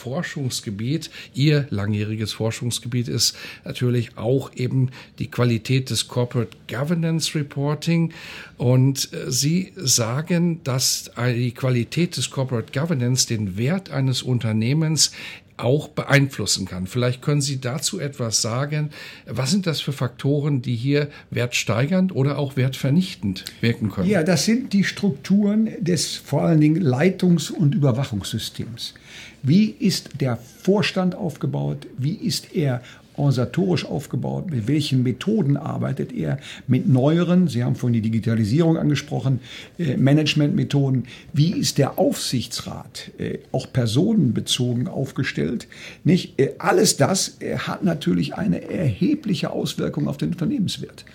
Forschungsgebiet, 0.43 1.09
Ihr 1.33 1.67
langjähriges 1.69 2.33
Forschungsgebiet 2.33 3.07
ist 3.07 3.35
natürlich 3.63 4.17
auch 4.17 4.51
eben 4.55 4.89
die 5.19 5.31
Qualität 5.31 5.89
des 5.89 6.09
Corporate 6.09 6.57
Governance 6.67 7.33
Reporting. 7.33 8.11
Und 8.57 9.13
äh, 9.13 9.31
Sie 9.31 9.71
sagen, 9.75 10.61
dass 10.63 11.11
die 11.17 11.51
Qualität 11.51 12.17
des 12.17 12.29
Corporate 12.29 12.77
Governance 12.77 13.27
den 13.27 13.57
Wert 13.57 13.89
eines 13.89 14.21
Unternehmens 14.21 15.11
auch 15.57 15.87
beeinflussen 15.87 16.65
kann. 16.65 16.87
Vielleicht 16.87 17.21
können 17.21 17.41
Sie 17.41 17.61
dazu 17.61 17.99
etwas 17.99 18.41
sagen. 18.41 18.89
Was 19.25 19.51
sind 19.51 19.67
das 19.67 19.81
für 19.81 19.93
Faktoren, 19.93 20.61
die 20.61 20.75
hier 20.75 21.09
wertsteigernd 21.29 22.15
oder 22.15 22.37
auch 22.37 22.55
wertvernichtend 22.55 23.45
wirken 23.61 23.89
können? 23.89 24.09
Ja, 24.09 24.23
das 24.23 24.45
sind 24.45 24.73
die 24.73 24.83
Strukturen 24.83 25.69
des 25.79 26.15
vor 26.15 26.43
allen 26.43 26.61
Dingen 26.61 26.81
Leitungs- 26.81 27.51
und 27.51 27.75
Überwachungssystems. 27.75 28.93
Wie 29.41 29.65
ist 29.65 30.21
der 30.21 30.37
Vorstand 30.37 31.15
aufgebaut? 31.15 31.87
Wie 31.97 32.13
ist 32.13 32.55
er 32.55 32.81
organisatorisch 33.15 33.85
aufgebaut? 33.85 34.49
Mit 34.49 34.67
welchen 34.67 35.03
Methoden 35.03 35.57
arbeitet 35.57 36.11
er? 36.11 36.39
Mit 36.67 36.87
neueren, 36.87 37.47
Sie 37.47 37.63
haben 37.63 37.75
vorhin 37.75 37.93
die 37.93 38.09
Digitalisierung 38.09 38.77
angesprochen, 38.77 39.39
äh, 39.77 39.97
Managementmethoden. 39.97 41.05
Wie 41.33 41.51
ist 41.51 41.77
der 41.77 41.99
Aufsichtsrat 41.99 43.11
äh, 43.17 43.39
auch 43.51 43.71
personenbezogen 43.71 44.87
aufgestellt? 44.87 45.67
Nicht? 46.03 46.39
Äh, 46.39 46.53
alles 46.57 46.97
das 46.97 47.37
hat 47.57 47.83
natürlich 47.83 48.35
eine 48.35 48.69
erhebliche 48.69 49.51
Auswirkung 49.51 50.07
auf 50.07 50.17
den 50.17 50.29
Unternehmenswert. 50.29 51.05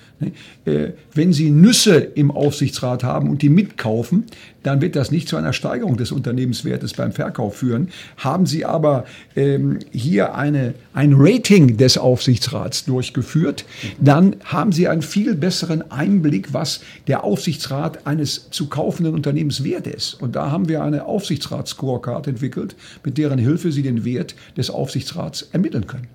Äh, 0.64 0.90
wenn 1.14 1.32
Sie 1.32 1.50
Nüsse 1.50 1.96
im 1.96 2.30
Aufsichtsrat 2.30 3.04
haben 3.04 3.30
und 3.30 3.42
die 3.42 3.48
mitkaufen, 3.48 4.24
dann 4.64 4.80
wird 4.80 4.96
das 4.96 5.12
nicht 5.12 5.28
zu 5.28 5.36
einer 5.36 5.52
Steigerung 5.52 5.96
des 5.96 6.10
Unternehmenswertes 6.10 6.94
beim 6.94 7.12
Verkauf 7.12 7.56
führen. 7.56 7.88
Haben 8.16 8.44
Sie 8.44 8.64
aber 8.64 9.04
ähm, 9.36 9.78
hier 9.92 10.34
eine, 10.34 10.74
ein 10.92 11.14
Rating 11.16 11.76
des 11.76 11.98
Aufsichtsrats 11.98 12.84
durchgeführt, 12.84 13.64
dann 14.00 14.36
haben 14.44 14.72
Sie 14.72 14.88
einen 14.88 15.02
viel 15.02 15.36
besseren 15.36 15.88
Einblick, 15.90 16.52
was 16.52 16.80
der 17.06 17.22
Aufsichtsrat 17.22 18.06
eines 18.06 18.50
zu 18.50 18.68
kaufenden 18.68 19.14
Unternehmens 19.14 19.62
wert 19.62 19.86
ist. 19.86 20.14
Und 20.14 20.34
da 20.34 20.50
haben 20.50 20.68
wir 20.68 20.82
eine 20.82 21.06
Aufsichtsrats-Scorecard 21.06 22.26
entwickelt, 22.26 22.74
mit 23.04 23.18
deren 23.18 23.38
Hilfe 23.38 23.70
Sie 23.70 23.82
den 23.82 24.04
Wert 24.04 24.34
des 24.56 24.68
Aufsichtsrats 24.68 25.48
ermitteln 25.52 25.86
können. 25.86 26.08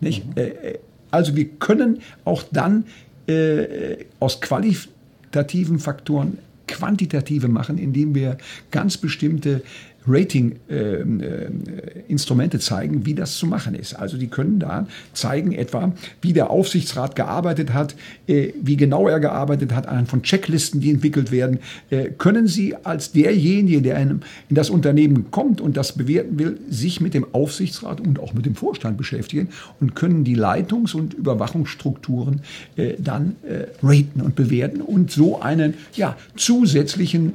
Nicht? 0.00 0.24
Mhm. 0.24 0.32
Äh, 0.36 0.78
also 1.10 1.36
wir 1.36 1.46
können 1.58 2.00
auch 2.24 2.42
dann 2.52 2.84
äh, 3.28 4.04
aus 4.20 4.40
qualitativen 4.40 5.78
Faktoren 5.78 6.38
quantitative 6.66 7.48
machen, 7.48 7.78
indem 7.78 8.14
wir 8.14 8.38
ganz 8.70 8.96
bestimmte 8.96 9.62
Rating-Instrumente 10.08 12.56
äh, 12.56 12.60
äh, 12.60 12.62
zeigen, 12.62 13.06
wie 13.06 13.14
das 13.14 13.36
zu 13.36 13.46
machen 13.46 13.74
ist. 13.74 13.94
Also 13.94 14.16
die 14.16 14.28
können 14.28 14.58
da 14.58 14.86
zeigen 15.12 15.52
etwa, 15.52 15.92
wie 16.22 16.32
der 16.32 16.48
Aufsichtsrat 16.50 17.14
gearbeitet 17.16 17.74
hat, 17.74 17.94
äh, 18.26 18.52
wie 18.60 18.76
genau 18.76 19.08
er 19.08 19.20
gearbeitet 19.20 19.74
hat, 19.74 19.86
anhand 19.86 20.08
von 20.08 20.22
Checklisten, 20.22 20.80
die 20.80 20.90
entwickelt 20.90 21.30
werden. 21.30 21.58
Äh, 21.90 22.10
können 22.16 22.46
Sie 22.46 22.74
als 22.76 23.12
derjenige, 23.12 23.82
der 23.82 23.98
in, 23.98 24.22
in 24.48 24.56
das 24.56 24.70
Unternehmen 24.70 25.30
kommt 25.30 25.60
und 25.60 25.76
das 25.76 25.92
bewerten 25.92 26.38
will, 26.38 26.58
sich 26.70 27.00
mit 27.00 27.14
dem 27.14 27.26
Aufsichtsrat 27.32 28.00
und 28.00 28.18
auch 28.18 28.34
mit 28.34 28.46
dem 28.46 28.54
Vorstand 28.54 28.96
beschäftigen 28.96 29.48
und 29.80 29.94
können 29.94 30.24
die 30.24 30.34
Leitungs- 30.34 30.94
und 30.94 31.14
Überwachungsstrukturen 31.14 32.40
äh, 32.76 32.94
dann 32.98 33.36
äh, 33.42 33.66
raten 33.82 34.20
und 34.20 34.34
bewerten 34.34 34.80
und 34.80 35.10
so 35.10 35.40
einen 35.40 35.74
ja, 35.94 36.16
zusätzlichen 36.36 37.34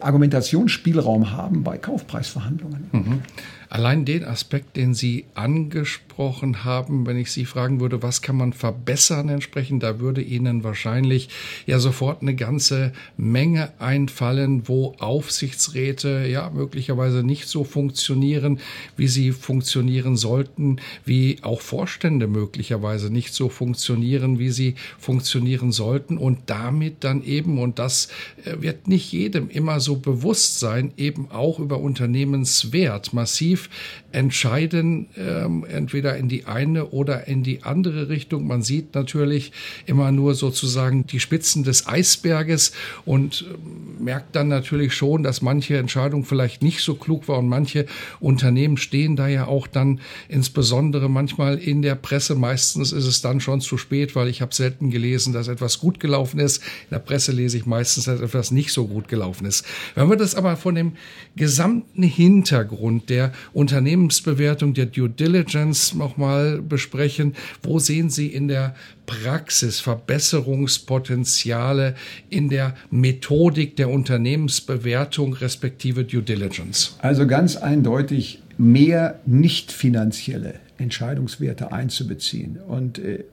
Argumentationsspielraum 0.00 1.32
haben 1.32 1.62
bei 1.62 1.78
Kaufpreisverhandlungen. 1.78 2.88
Mhm. 2.92 3.22
Allein 3.68 4.04
den 4.04 4.24
Aspekt, 4.24 4.76
den 4.76 4.94
Sie 4.94 5.26
angesprochen 5.34 6.05
haben, 6.18 7.06
wenn 7.06 7.18
ich 7.18 7.30
Sie 7.30 7.44
fragen 7.44 7.80
würde, 7.80 8.02
was 8.02 8.22
kann 8.22 8.36
man 8.36 8.52
verbessern 8.52 9.28
entsprechend, 9.28 9.82
da 9.82 10.00
würde 10.00 10.22
Ihnen 10.22 10.64
wahrscheinlich 10.64 11.28
ja 11.66 11.78
sofort 11.78 12.22
eine 12.22 12.34
ganze 12.34 12.92
Menge 13.16 13.72
einfallen, 13.78 14.66
wo 14.66 14.94
Aufsichtsräte 14.98 16.26
ja 16.26 16.50
möglicherweise 16.50 17.22
nicht 17.22 17.48
so 17.48 17.64
funktionieren, 17.64 18.60
wie 18.96 19.08
sie 19.08 19.32
funktionieren 19.32 20.16
sollten, 20.16 20.78
wie 21.04 21.38
auch 21.42 21.60
Vorstände 21.60 22.26
möglicherweise 22.26 23.12
nicht 23.12 23.34
so 23.34 23.48
funktionieren, 23.48 24.38
wie 24.38 24.50
sie 24.50 24.74
funktionieren 24.98 25.72
sollten 25.72 26.16
und 26.16 26.38
damit 26.46 27.04
dann 27.04 27.22
eben, 27.22 27.58
und 27.58 27.78
das 27.78 28.08
äh, 28.44 28.62
wird 28.62 28.88
nicht 28.88 29.12
jedem 29.12 29.50
immer 29.50 29.80
so 29.80 29.96
bewusst 29.96 30.60
sein, 30.60 30.92
eben 30.96 31.30
auch 31.30 31.58
über 31.58 31.78
Unternehmenswert 31.78 33.12
massiv 33.12 33.68
entscheiden, 34.12 35.08
ähm, 35.16 35.64
entweder 35.68 36.05
in 36.14 36.28
die 36.28 36.44
eine 36.46 36.86
oder 36.86 37.26
in 37.26 37.42
die 37.42 37.62
andere 37.62 38.08
Richtung. 38.08 38.46
Man 38.46 38.62
sieht 38.62 38.94
natürlich 38.94 39.52
immer 39.86 40.12
nur 40.12 40.34
sozusagen 40.34 41.06
die 41.06 41.20
Spitzen 41.20 41.64
des 41.64 41.86
Eisberges 41.86 42.72
und 43.04 43.44
äh, 43.50 44.02
merkt 44.02 44.36
dann 44.36 44.48
natürlich 44.48 44.94
schon, 44.94 45.22
dass 45.22 45.42
manche 45.42 45.76
Entscheidung 45.76 46.24
vielleicht 46.24 46.62
nicht 46.62 46.80
so 46.80 46.94
klug 46.94 47.28
war 47.28 47.38
und 47.38 47.48
manche 47.48 47.86
Unternehmen 48.20 48.76
stehen 48.76 49.16
da 49.16 49.28
ja 49.28 49.46
auch 49.46 49.66
dann 49.66 50.00
insbesondere 50.28 51.08
manchmal 51.08 51.58
in 51.58 51.82
der 51.82 51.94
Presse. 51.94 52.34
Meistens 52.34 52.92
ist 52.92 53.06
es 53.06 53.22
dann 53.22 53.40
schon 53.40 53.60
zu 53.60 53.78
spät, 53.78 54.14
weil 54.14 54.28
ich 54.28 54.42
habe 54.42 54.54
selten 54.54 54.90
gelesen, 54.90 55.32
dass 55.32 55.48
etwas 55.48 55.78
gut 55.78 56.00
gelaufen 56.00 56.38
ist. 56.40 56.58
In 56.58 56.90
der 56.92 56.98
Presse 56.98 57.32
lese 57.32 57.56
ich 57.56 57.66
meistens, 57.66 58.04
dass 58.04 58.20
etwas 58.20 58.50
nicht 58.50 58.72
so 58.72 58.86
gut 58.86 59.08
gelaufen 59.08 59.46
ist. 59.46 59.64
Wenn 59.94 60.08
wir 60.08 60.16
das 60.16 60.34
aber 60.34 60.56
von 60.56 60.74
dem 60.74 60.92
gesamten 61.36 62.02
Hintergrund 62.02 63.10
der 63.10 63.32
Unternehmensbewertung, 63.52 64.74
der 64.74 64.86
Due 64.86 65.08
Diligence 65.08 65.94
nochmal 65.96 66.62
besprechen. 66.62 67.34
Wo 67.62 67.78
sehen 67.78 68.10
Sie 68.10 68.28
in 68.28 68.48
der 68.48 68.74
Praxis 69.06 69.80
Verbesserungspotenziale 69.80 71.94
in 72.28 72.48
der 72.48 72.74
Methodik 72.90 73.76
der 73.76 73.90
Unternehmensbewertung 73.90 75.34
respektive 75.34 76.04
Due 76.04 76.22
Diligence? 76.22 76.96
Also 77.00 77.26
ganz 77.26 77.56
eindeutig 77.56 78.42
mehr 78.58 79.20
nicht 79.26 79.72
finanzielle 79.72 80.54
Entscheidungswerte 80.78 81.72
einzubeziehen. 81.72 82.58
Und 82.66 82.98
äh, 82.98 83.24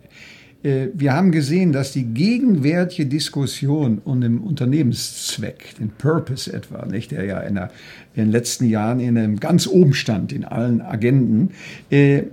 äh, 0.63 0.89
wir 0.93 1.13
haben 1.13 1.31
gesehen, 1.31 1.71
dass 1.71 1.91
die 1.91 2.05
gegenwärtige 2.05 3.05
Diskussion 3.05 4.01
um 4.03 4.21
den 4.21 4.39
Unternehmenszweck, 4.39 5.75
den 5.79 5.89
Purpose 5.89 6.51
etwa, 6.51 6.85
nicht, 6.85 7.11
der 7.11 7.25
ja 7.25 7.39
in, 7.41 7.55
der, 7.55 7.71
in 8.15 8.25
den 8.25 8.31
letzten 8.31 8.65
Jahren 8.65 8.99
in 8.99 9.17
einem 9.17 9.39
ganz 9.39 9.67
oben 9.67 9.93
stand 9.93 10.31
in 10.31 10.45
allen 10.45 10.81
Agenden, 10.81 11.51
äh, 11.89 12.23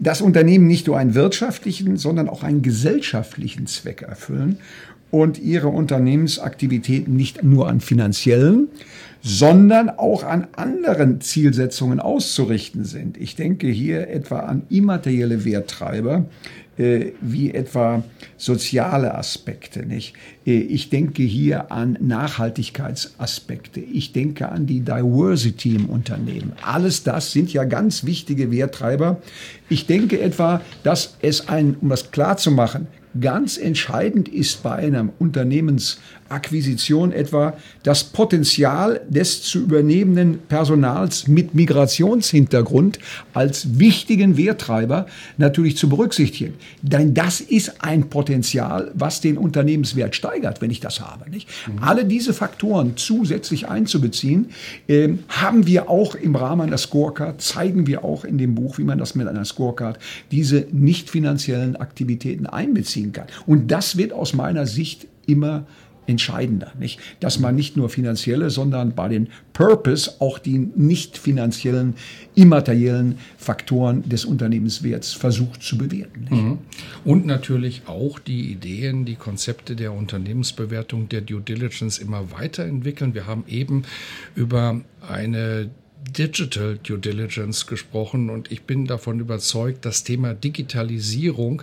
das 0.00 0.20
Unternehmen 0.20 0.66
nicht 0.66 0.86
nur 0.86 0.98
einen 0.98 1.14
wirtschaftlichen, 1.14 1.96
sondern 1.96 2.28
auch 2.28 2.42
einen 2.42 2.62
gesellschaftlichen 2.62 3.66
Zweck 3.66 4.02
erfüllen 4.02 4.58
und 5.10 5.38
ihre 5.38 5.68
Unternehmensaktivitäten 5.68 7.16
nicht 7.16 7.42
nur 7.42 7.68
an 7.68 7.80
finanziellen, 7.80 8.68
sondern 9.22 9.90
auch 9.90 10.22
an 10.22 10.46
anderen 10.54 11.20
Zielsetzungen 11.20 11.98
auszurichten 12.00 12.84
sind. 12.84 13.16
Ich 13.16 13.34
denke 13.34 13.66
hier 13.66 14.08
etwa 14.08 14.40
an 14.40 14.62
immaterielle 14.68 15.44
Werttreiber, 15.44 16.26
wie 17.20 17.52
etwa 17.52 18.04
soziale 18.36 19.14
Aspekte. 19.14 19.84
Nicht? 19.84 20.14
Äh, 20.46 20.58
ich 20.58 20.90
denke 20.90 21.22
hier 21.22 21.72
an 21.72 21.98
Nachhaltigkeitsaspekte. 22.00 23.80
Ich 23.80 24.12
denke 24.12 24.48
an 24.50 24.66
die 24.66 24.80
Diversity 24.80 25.74
im 25.74 25.86
Unternehmen. 25.86 26.52
Alles 26.62 27.02
das 27.02 27.32
sind 27.32 27.52
ja 27.52 27.64
ganz 27.64 28.04
wichtige 28.04 28.50
Werttreiber. 28.50 29.20
Ich 29.68 29.86
denke 29.86 30.20
etwa, 30.20 30.60
dass 30.84 31.16
es 31.20 31.48
ein, 31.48 31.76
um 31.80 31.88
das 31.88 32.10
klar 32.10 32.36
zu 32.36 32.50
machen, 32.50 32.86
Ganz 33.20 33.56
entscheidend 33.56 34.28
ist 34.28 34.62
bei 34.62 34.74
einer 34.76 35.08
Unternehmensakquisition 36.28 37.12
etwa 37.12 37.56
das 37.82 38.04
Potenzial 38.04 39.00
des 39.08 39.42
zu 39.42 39.60
übernehmenden 39.60 40.40
Personals 40.48 41.26
mit 41.28 41.54
Migrationshintergrund 41.54 42.98
als 43.34 43.78
wichtigen 43.78 44.36
Werttreiber 44.36 45.06
natürlich 45.36 45.76
zu 45.76 45.88
berücksichtigen. 45.88 46.54
Denn 46.82 47.14
das 47.14 47.40
ist 47.40 47.82
ein 47.82 48.08
Potenzial, 48.08 48.90
was 48.94 49.20
den 49.20 49.38
Unternehmenswert 49.38 50.14
steigert, 50.14 50.60
wenn 50.60 50.70
ich 50.70 50.80
das 50.80 51.00
habe. 51.00 51.30
Nicht? 51.30 51.48
Mhm. 51.66 51.82
Alle 51.82 52.04
diese 52.04 52.34
Faktoren 52.34 52.96
zusätzlich 52.96 53.68
einzubeziehen, 53.68 54.50
äh, 54.86 55.08
haben 55.28 55.66
wir 55.66 55.88
auch 55.88 56.14
im 56.14 56.36
Rahmen 56.36 56.62
einer 56.68 56.78
Scorecard, 56.78 57.40
zeigen 57.40 57.86
wir 57.86 58.04
auch 58.04 58.24
in 58.24 58.38
dem 58.38 58.54
Buch, 58.54 58.78
wie 58.78 58.84
man 58.84 58.98
das 58.98 59.14
mit 59.14 59.26
einer 59.26 59.44
Scorecard, 59.44 59.98
diese 60.30 60.66
nicht 60.72 61.10
finanziellen 61.10 61.76
Aktivitäten 61.76 62.46
einbeziehen 62.46 62.88
ziehen 62.88 63.12
kann. 63.12 63.26
Und 63.46 63.70
das 63.70 63.96
wird 63.96 64.12
aus 64.12 64.34
meiner 64.34 64.66
Sicht 64.66 65.06
immer 65.26 65.66
entscheidender, 66.08 66.72
nicht? 66.78 66.98
Dass 67.20 67.38
man 67.38 67.54
nicht 67.54 67.76
nur 67.76 67.88
finanzielle, 67.88 68.50
sondern 68.50 68.94
bei 68.94 69.08
den 69.08 69.28
Purpose 69.52 70.12
auch 70.20 70.38
die 70.38 70.58
nicht 70.58 71.18
finanziellen, 71.18 71.94
immateriellen 72.34 73.18
Faktoren 73.36 74.08
des 74.08 74.24
Unternehmenswerts 74.24 75.12
versucht 75.12 75.62
zu 75.62 75.76
bewerten. 75.76 76.26
Mhm. 76.30 76.58
Und 77.04 77.26
natürlich 77.26 77.82
auch 77.86 78.18
die 78.18 78.50
Ideen, 78.50 79.04
die 79.04 79.16
Konzepte 79.16 79.76
der 79.76 79.92
Unternehmensbewertung, 79.92 81.08
der 81.08 81.20
Due 81.20 81.42
Diligence 81.42 81.98
immer 81.98 82.30
weiterentwickeln. 82.32 83.14
Wir 83.14 83.26
haben 83.26 83.44
eben 83.46 83.82
über 84.34 84.80
eine 85.06 85.70
Digital 86.00 86.78
Due 86.82 86.98
Diligence 86.98 87.66
gesprochen 87.66 88.30
und 88.30 88.52
ich 88.52 88.62
bin 88.62 88.86
davon 88.86 89.18
überzeugt, 89.18 89.84
das 89.84 90.04
Thema 90.04 90.32
Digitalisierung, 90.32 91.62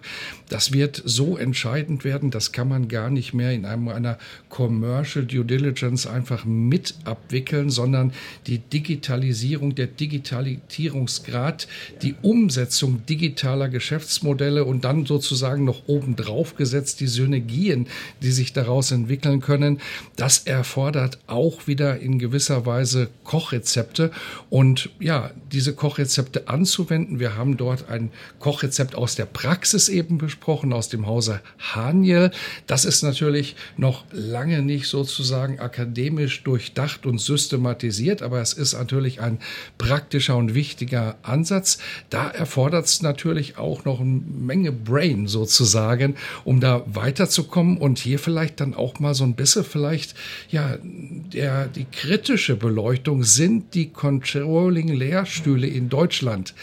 das 0.49 0.73
wird 0.73 1.01
so 1.05 1.37
entscheidend 1.37 2.03
werden, 2.03 2.31
das 2.31 2.51
kann 2.51 2.67
man 2.67 2.87
gar 2.87 3.09
nicht 3.09 3.33
mehr 3.33 3.51
in 3.51 3.65
einem 3.65 3.87
einer 3.87 4.17
Commercial 4.49 5.25
Due 5.25 5.45
Diligence 5.45 6.05
einfach 6.05 6.43
mit 6.43 6.95
abwickeln, 7.05 7.69
sondern 7.69 8.13
die 8.45 8.59
Digitalisierung, 8.59 9.73
der 9.73 9.87
Digitalisierungsgrad, 9.87 11.67
die 12.01 12.15
Umsetzung 12.21 13.05
digitaler 13.05 13.69
Geschäftsmodelle 13.69 14.65
und 14.65 14.83
dann 14.83 15.05
sozusagen 15.05 15.63
noch 15.63 15.87
obendrauf 15.87 16.55
gesetzt 16.55 16.99
die 16.99 17.07
Synergien, 17.07 17.87
die 18.21 18.31
sich 18.31 18.51
daraus 18.51 18.91
entwickeln 18.91 19.39
können, 19.39 19.79
das 20.17 20.39
erfordert 20.39 21.19
auch 21.27 21.67
wieder 21.67 21.99
in 21.99 22.19
gewisser 22.19 22.65
Weise 22.65 23.09
Kochrezepte 23.23 24.11
und 24.49 24.89
ja, 24.99 25.31
diese 25.51 25.73
Kochrezepte 25.73 26.47
anzuwenden. 26.47 27.19
Wir 27.19 27.35
haben 27.35 27.57
dort 27.57 27.89
ein 27.89 28.11
Kochrezept 28.39 28.95
aus 28.95 29.15
der 29.15 29.25
Praxis 29.25 29.89
eben 29.89 30.17
besprochen, 30.17 30.73
aus 30.73 30.89
dem 30.89 31.07
Hause 31.07 31.41
Haniel. 31.59 32.31
Das 32.67 32.85
ist 32.85 33.03
natürlich 33.03 33.55
noch 33.77 34.05
lange 34.11 34.61
nicht 34.61 34.87
sozusagen 34.87 35.59
akademisch 35.59 36.43
durchdacht 36.43 37.05
und 37.05 37.19
systematisiert, 37.19 38.21
aber 38.21 38.41
es 38.41 38.53
ist 38.53 38.73
natürlich 38.73 39.21
ein 39.21 39.39
praktischer 39.77 40.37
und 40.37 40.53
wichtiger 40.53 41.15
Ansatz. 41.21 41.77
Da 42.09 42.29
erfordert 42.29 42.85
es 42.85 43.01
natürlich 43.01 43.57
auch 43.57 43.85
noch 43.85 43.99
eine 43.99 44.09
Menge 44.09 44.71
Brain 44.71 45.27
sozusagen, 45.27 46.15
um 46.43 46.59
da 46.59 46.83
weiterzukommen 46.85 47.77
und 47.77 47.99
hier 47.99 48.19
vielleicht 48.19 48.59
dann 48.59 48.73
auch 48.73 48.99
mal 48.99 49.13
so 49.13 49.23
ein 49.23 49.35
bisschen 49.35 49.63
vielleicht, 49.63 50.15
ja, 50.49 50.77
der, 50.81 51.67
die 51.67 51.85
kritische 51.85 52.55
Beleuchtung 52.55 53.23
sind 53.23 53.73
die 53.73 53.91
Controlling-Lehrstühle 54.15 55.67
in 55.67 55.89
Deutschland 55.89 56.53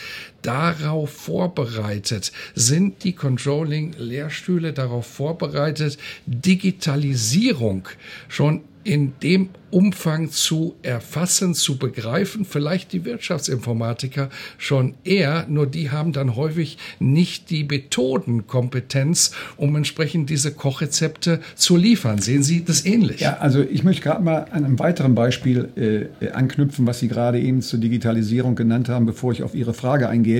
darauf 0.42 1.10
vorbereitet? 1.10 2.32
Sind 2.54 3.04
die 3.04 3.14
Controlling-Lehrstühle 3.14 4.72
darauf 4.72 5.06
vorbereitet, 5.06 5.98
Digitalisierung 6.26 7.88
schon 8.28 8.62
in 8.84 9.12
dem 9.22 9.50
Umfang 9.70 10.30
zu 10.30 10.74
erfassen, 10.82 11.54
zu 11.54 11.78
begreifen. 11.78 12.44
Vielleicht 12.44 12.92
die 12.92 13.06
Wirtschaftsinformatiker 13.06 14.28
schon 14.58 14.94
eher, 15.02 15.46
nur 15.48 15.66
die 15.66 15.90
haben 15.90 16.12
dann 16.12 16.36
häufig 16.36 16.76
nicht 16.98 17.48
die 17.48 17.64
Methodenkompetenz, 17.64 19.32
um 19.56 19.74
entsprechend 19.76 20.28
diese 20.28 20.52
Kochrezepte 20.52 21.40
zu 21.54 21.76
liefern. 21.76 22.18
Sehen 22.18 22.42
Sie 22.42 22.64
das 22.64 22.84
ähnlich? 22.84 23.20
Ja, 23.20 23.38
also 23.38 23.62
ich 23.62 23.82
möchte 23.82 24.02
gerade 24.02 24.22
mal 24.22 24.46
an 24.50 24.64
einem 24.64 24.78
weiteren 24.78 25.14
Beispiel 25.14 26.10
äh, 26.20 26.28
anknüpfen, 26.30 26.86
was 26.86 26.98
Sie 26.98 27.08
gerade 27.08 27.40
eben 27.40 27.62
zur 27.62 27.80
Digitalisierung 27.80 28.54
genannt 28.54 28.90
haben, 28.90 29.06
bevor 29.06 29.32
ich 29.32 29.42
auf 29.42 29.54
Ihre 29.54 29.72
Frage 29.72 30.08
eingehe. 30.08 30.31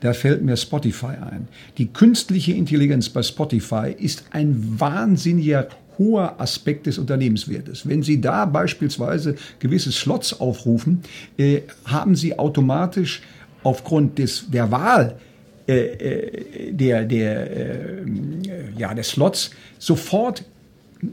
Da 0.00 0.12
fällt 0.12 0.42
mir 0.42 0.56
Spotify 0.56 1.16
ein. 1.20 1.48
Die 1.76 1.86
künstliche 1.86 2.52
Intelligenz 2.52 3.08
bei 3.08 3.22
Spotify 3.22 3.94
ist 3.98 4.24
ein 4.30 4.80
wahnsinniger 4.80 5.68
hoher 5.98 6.40
Aspekt 6.40 6.86
des 6.86 6.98
Unternehmenswertes. 6.98 7.86
Wenn 7.86 8.02
Sie 8.02 8.20
da 8.20 8.46
beispielsweise 8.46 9.34
gewisse 9.58 9.92
Slots 9.92 10.38
aufrufen, 10.40 11.02
äh, 11.36 11.62
haben 11.84 12.14
Sie 12.14 12.38
automatisch 12.38 13.22
aufgrund 13.64 14.18
des, 14.18 14.48
der 14.48 14.70
Wahl 14.70 15.16
äh, 15.66 15.74
äh 15.74 16.72
der, 16.72 17.04
der, 17.04 17.50
äh, 17.50 18.04
ja, 18.76 18.94
des 18.94 19.08
Slots 19.08 19.50
sofort 19.78 20.44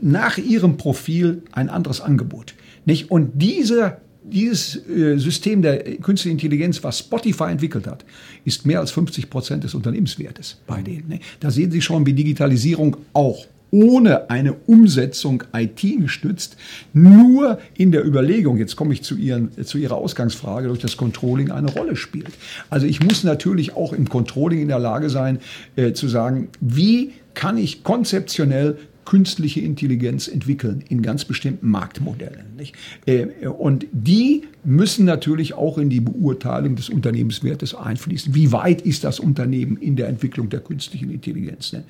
nach 0.02 0.38
Ihrem 0.38 0.78
Profil 0.78 1.41
ein 1.52 1.69
anderes 1.69 2.02
Angebot. 2.02 2.54
Nicht? 2.86 3.10
Und 3.12 3.32
diese 3.36 3.98
dieses 4.32 4.76
äh, 4.88 5.18
System 5.18 5.62
der 5.62 5.84
künstlichen 5.98 6.38
Intelligenz, 6.38 6.84
was 6.84 7.00
Spotify 7.00 7.46
entwickelt 7.46 7.88
hat, 7.88 8.06
ist 8.44 8.66
mehr 8.66 8.80
als 8.80 8.92
50 8.92 9.30
Prozent 9.30 9.64
des 9.64 9.74
Unternehmenswertes 9.74 10.58
bei 10.68 10.82
denen. 10.82 11.08
Ne? 11.08 11.20
Da 11.40 11.52
sehen 11.52 11.72
Sie 11.72 11.82
schon, 11.82 12.06
wie 12.06 12.14
Digitalisierung 12.14 12.98
auch 13.14 13.46
ohne 13.72 14.30
eine 14.30 14.54
Umsetzung 14.54 15.44
IT 15.54 15.82
gestützt, 15.82 16.56
nur 16.94 17.60
in 17.76 17.92
der 17.92 18.06
Überlegung, 18.06 18.58
jetzt 18.58 18.76
komme 18.76 18.94
ich 18.94 19.04
zu, 19.04 19.16
Ihren, 19.16 19.52
zu 19.66 19.78
Ihrer 19.78 19.96
Ausgangsfrage, 19.96 20.68
durch 20.68 20.80
das 20.80 20.96
Controlling 20.96 21.52
eine 21.52 21.70
Rolle 21.72 21.96
spielt. 21.96 22.32
Also 22.70 22.86
ich 22.88 23.04
muss 23.04 23.24
natürlich 23.24 23.76
auch 23.76 23.92
im 23.92 24.08
Controlling 24.08 24.62
in 24.62 24.68
der 24.70 24.80
Lage 24.80 25.10
sein, 25.10 25.40
äh, 25.76 25.92
zu 25.94 26.08
sagen, 26.08 26.48
wie 26.62 27.12
kann 27.34 27.58
ich 27.58 27.84
konzeptionell 27.84 28.78
künstliche 29.06 29.62
Intelligenz 29.62 30.28
entwickeln 30.28 30.84
in 30.89 31.02
ganz 31.02 31.26
bestimmten 31.26 31.70
Marktmodellen. 31.70 32.56
Nicht? 32.58 32.76
Äh, 33.06 33.48
und 33.48 33.86
die 33.91 34.44
müssen 34.65 35.06
natürlich 35.06 35.54
auch 35.54 35.78
in 35.78 35.89
die 35.89 36.00
Beurteilung 36.00 36.76
des 36.76 36.89
Unternehmenswertes 36.89 37.76
einfließen. 37.76 38.34
Wie 38.34 38.52
weit 38.52 38.82
ist 38.82 39.04
das 39.04 39.20
Unternehmen 39.20 39.78
in 39.78 39.96
der 39.96 40.08
Entwicklung 40.08 40.50
der 40.50 40.60
künstlichen 40.60 41.12
Intelligenz? 41.12 41.74
Mhm. 41.74 41.84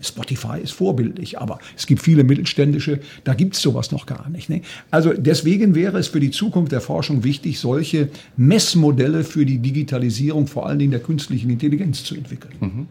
Spotify 0.00 0.58
ist 0.62 0.72
vorbildlich, 0.72 1.38
aber 1.38 1.58
es 1.76 1.86
gibt 1.86 2.00
viele 2.02 2.24
mittelständische, 2.24 3.00
da 3.24 3.34
gibt 3.34 3.54
es 3.54 3.62
sowas 3.62 3.92
noch 3.92 4.06
gar 4.06 4.28
nicht. 4.30 4.48
Ne? 4.48 4.62
Also 4.90 5.12
deswegen 5.12 5.74
wäre 5.74 5.98
es 5.98 6.08
für 6.08 6.20
die 6.20 6.30
Zukunft 6.30 6.72
der 6.72 6.80
Forschung 6.80 7.24
wichtig, 7.24 7.58
solche 7.58 8.08
Messmodelle 8.36 9.22
für 9.24 9.44
die 9.44 9.58
Digitalisierung, 9.58 10.46
vor 10.46 10.66
allen 10.66 10.78
Dingen 10.78 10.92
der 10.92 11.00
künstlichen 11.00 11.50
Intelligenz 11.50 12.04
zu 12.04 12.14
entwickeln. 12.14 12.54
Mhm. 12.60 12.86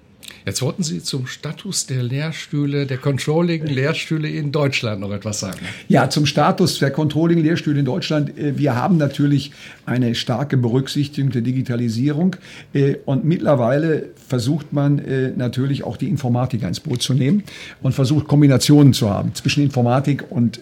Jetzt 0.46 0.62
wollten 0.62 0.84
Sie 0.84 1.02
zum 1.02 1.26
Status 1.28 1.86
der 1.86 2.04
Lehrstühle, 2.04 2.86
der 2.86 2.98
Controlling-Lehrstühle 2.98 4.30
in 4.30 4.52
Deutschland 4.52 5.00
noch 5.00 5.12
etwas 5.12 5.40
sagen. 5.40 5.60
Ja, 5.88 6.10
zum 6.10 6.26
Status 6.26 6.80
der 6.80 6.92
Controlling-Lehrstühle 6.92 7.80
in 7.80 7.86
Deutschland. 7.86 8.38
Äh, 8.38 8.58
wir 8.58 8.76
haben 8.76 8.98
natürlich 8.98 9.52
eine 9.86 10.16
starke 10.16 10.58
Berücksichtigung 10.58 11.32
der 11.32 11.42
Digitalisierung 11.42 12.36
äh, 12.74 12.96
und 13.06 13.24
mittlerweile 13.24 14.10
versucht 14.28 14.74
man 14.74 15.00
äh, 15.00 15.32
natürlich 15.36 15.84
auch 15.84 15.96
die 15.96 16.10
Informatiker 16.10 16.68
ins 16.68 16.82
Boot 16.82 17.02
zu 17.02 17.14
nehmen 17.14 17.44
und 17.82 17.94
versucht 17.94 18.28
Kombinationen 18.28 18.94
zu 18.94 19.10
haben 19.10 19.34
zwischen 19.36 19.64
Informatik 19.64 20.26
und 20.30 20.60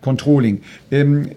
Controlling. 0.00 0.60
Ähm, 0.90 1.28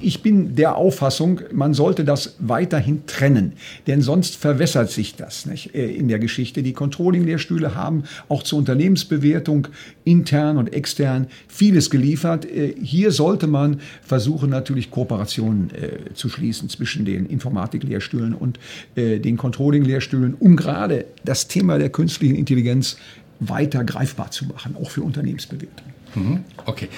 ich 0.00 0.22
bin 0.22 0.56
der 0.56 0.76
Auffassung, 0.76 1.40
man 1.52 1.74
sollte 1.74 2.04
das 2.04 2.36
weiterhin 2.38 3.06
trennen, 3.06 3.52
denn 3.86 4.02
sonst 4.02 4.36
verwässert 4.36 4.90
sich 4.90 5.14
das 5.16 5.46
nicht, 5.46 5.74
in 5.74 6.08
der 6.08 6.18
Geschichte. 6.18 6.62
Die 6.62 6.72
Controlling 6.72 7.13
Controlling-Lehrstühle 7.14 7.74
haben 7.74 8.04
auch 8.28 8.42
zur 8.42 8.58
Unternehmensbewertung 8.58 9.68
intern 10.04 10.56
und 10.56 10.72
extern 10.72 11.28
vieles 11.48 11.90
geliefert. 11.90 12.44
Äh, 12.44 12.74
hier 12.82 13.12
sollte 13.12 13.46
man 13.46 13.80
versuchen, 14.02 14.50
natürlich 14.50 14.90
Kooperationen 14.90 15.70
äh, 15.70 16.14
zu 16.14 16.28
schließen 16.28 16.68
zwischen 16.68 17.04
den 17.04 17.26
Informatik-Lehrstühlen 17.26 18.34
und 18.34 18.58
äh, 18.96 19.18
den 19.18 19.36
Controlling-Lehrstühlen, 19.36 20.34
um 20.34 20.56
gerade 20.56 21.06
das 21.24 21.48
Thema 21.48 21.78
der 21.78 21.90
künstlichen 21.90 22.34
Intelligenz 22.34 22.96
weiter 23.40 23.84
greifbar 23.84 24.30
zu 24.30 24.46
machen, 24.46 24.76
auch 24.80 24.90
für 24.90 25.02
Unternehmensbewertung. 25.02 25.86
Mhm. 26.14 26.40
Okay. 26.66 26.88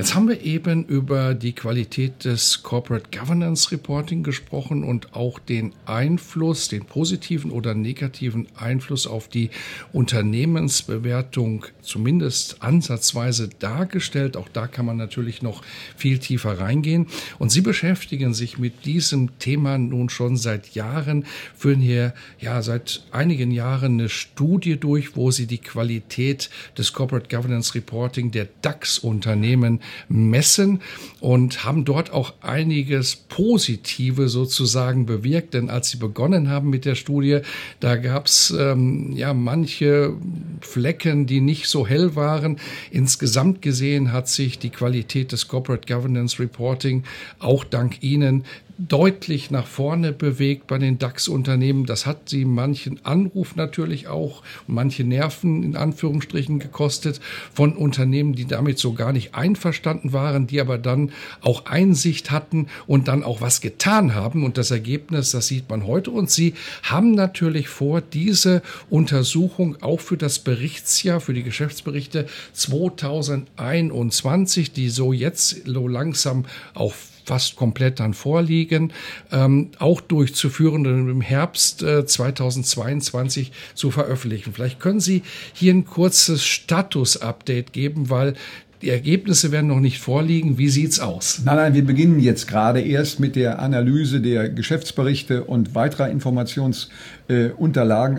Jetzt 0.00 0.14
haben 0.14 0.28
wir 0.28 0.40
eben 0.40 0.86
über 0.86 1.34
die 1.34 1.52
Qualität 1.52 2.24
des 2.24 2.62
Corporate 2.62 3.10
Governance 3.14 3.70
Reporting 3.70 4.22
gesprochen 4.22 4.82
und 4.82 5.14
auch 5.14 5.38
den 5.38 5.74
Einfluss, 5.84 6.68
den 6.68 6.86
positiven 6.86 7.50
oder 7.50 7.74
negativen 7.74 8.46
Einfluss 8.56 9.06
auf 9.06 9.28
die 9.28 9.50
Unternehmensbewertung 9.92 11.66
zumindest 11.82 12.62
ansatzweise 12.62 13.50
dargestellt. 13.58 14.38
Auch 14.38 14.48
da 14.48 14.68
kann 14.68 14.86
man 14.86 14.96
natürlich 14.96 15.42
noch 15.42 15.62
viel 15.98 16.18
tiefer 16.18 16.58
reingehen. 16.58 17.06
Und 17.38 17.52
Sie 17.52 17.60
beschäftigen 17.60 18.32
sich 18.32 18.56
mit 18.56 18.86
diesem 18.86 19.38
Thema 19.38 19.76
nun 19.76 20.08
schon 20.08 20.38
seit 20.38 20.74
Jahren, 20.74 21.26
führen 21.54 21.82
hier 21.82 22.14
ja 22.38 22.62
seit 22.62 23.04
einigen 23.10 23.50
Jahren 23.50 24.00
eine 24.00 24.08
Studie 24.08 24.78
durch, 24.78 25.14
wo 25.14 25.30
Sie 25.30 25.46
die 25.46 25.58
Qualität 25.58 26.48
des 26.78 26.94
Corporate 26.94 27.28
Governance 27.28 27.74
Reporting 27.74 28.30
der 28.30 28.48
DAX-Unternehmen 28.62 29.80
messen 30.08 30.80
und 31.20 31.64
haben 31.64 31.84
dort 31.84 32.12
auch 32.12 32.34
einiges 32.40 33.16
Positive 33.16 34.28
sozusagen 34.28 35.06
bewirkt. 35.06 35.54
Denn 35.54 35.70
als 35.70 35.90
sie 35.90 35.98
begonnen 35.98 36.48
haben 36.48 36.70
mit 36.70 36.84
der 36.84 36.94
Studie, 36.94 37.40
da 37.80 37.96
gab 37.96 38.26
es 38.26 38.54
ähm, 38.58 39.12
ja 39.12 39.34
manche 39.34 40.14
Flecken, 40.60 41.26
die 41.26 41.40
nicht 41.40 41.66
so 41.66 41.86
hell 41.86 42.16
waren. 42.16 42.58
Insgesamt 42.90 43.62
gesehen 43.62 44.12
hat 44.12 44.28
sich 44.28 44.58
die 44.58 44.70
Qualität 44.70 45.32
des 45.32 45.48
Corporate 45.48 45.92
Governance 45.92 46.40
Reporting 46.40 47.04
auch 47.38 47.64
dank 47.64 48.02
Ihnen 48.02 48.44
deutlich 48.88 49.50
nach 49.50 49.66
vorne 49.66 50.12
bewegt 50.12 50.66
bei 50.66 50.78
den 50.78 50.98
DAX-Unternehmen. 50.98 51.84
Das 51.86 52.06
hat 52.06 52.30
sie 52.30 52.44
manchen 52.44 53.04
Anruf 53.04 53.56
natürlich 53.56 54.08
auch, 54.08 54.42
manche 54.66 55.04
Nerven 55.04 55.62
in 55.62 55.76
Anführungsstrichen 55.76 56.58
gekostet 56.58 57.20
von 57.52 57.76
Unternehmen, 57.76 58.34
die 58.34 58.46
damit 58.46 58.78
so 58.78 58.94
gar 58.94 59.12
nicht 59.12 59.34
einverstanden 59.34 60.12
waren, 60.12 60.46
die 60.46 60.60
aber 60.60 60.78
dann 60.78 61.12
auch 61.42 61.66
Einsicht 61.66 62.30
hatten 62.30 62.68
und 62.86 63.08
dann 63.08 63.22
auch 63.22 63.40
was 63.40 63.60
getan 63.60 64.14
haben. 64.14 64.44
Und 64.44 64.56
das 64.56 64.70
Ergebnis, 64.70 65.32
das 65.32 65.48
sieht 65.48 65.68
man 65.68 65.86
heute. 65.86 66.10
Und 66.10 66.30
sie 66.30 66.54
haben 66.82 67.12
natürlich 67.12 67.68
vor, 67.68 68.00
diese 68.00 68.62
Untersuchung 68.88 69.82
auch 69.82 70.00
für 70.00 70.16
das 70.16 70.38
Berichtsjahr, 70.38 71.20
für 71.20 71.34
die 71.34 71.42
Geschäftsberichte 71.42 72.26
2021, 72.54 74.72
die 74.72 74.88
so 74.88 75.12
jetzt 75.12 75.66
so 75.66 75.88
langsam 75.88 76.46
auch 76.74 76.94
fast 77.30 77.54
komplett 77.54 78.00
dann 78.00 78.12
vorliegen, 78.12 78.92
ähm, 79.30 79.70
auch 79.78 80.00
durchzuführen 80.00 80.84
und 80.84 81.08
im 81.08 81.20
Herbst 81.20 81.80
äh, 81.80 82.04
2022 82.04 83.52
zu 83.74 83.92
veröffentlichen. 83.92 84.52
Vielleicht 84.52 84.80
können 84.80 84.98
Sie 84.98 85.22
hier 85.52 85.72
ein 85.72 85.84
kurzes 85.84 86.42
Status-Update 86.44 87.72
geben, 87.72 88.10
weil 88.10 88.34
Die 88.82 88.88
Ergebnisse 88.88 89.52
werden 89.52 89.66
noch 89.66 89.80
nicht 89.80 89.98
vorliegen. 89.98 90.56
Wie 90.56 90.70
sieht's 90.70 91.00
aus? 91.00 91.42
Nein, 91.44 91.56
nein, 91.56 91.74
wir 91.74 91.84
beginnen 91.84 92.18
jetzt 92.18 92.48
gerade 92.48 92.80
erst 92.80 93.20
mit 93.20 93.36
der 93.36 93.58
Analyse 93.58 94.22
der 94.22 94.48
Geschäftsberichte 94.48 95.44
und 95.44 95.74
weiterer 95.74 96.08
Informationsunterlagen. 96.08 96.90
Äh, 97.30 97.50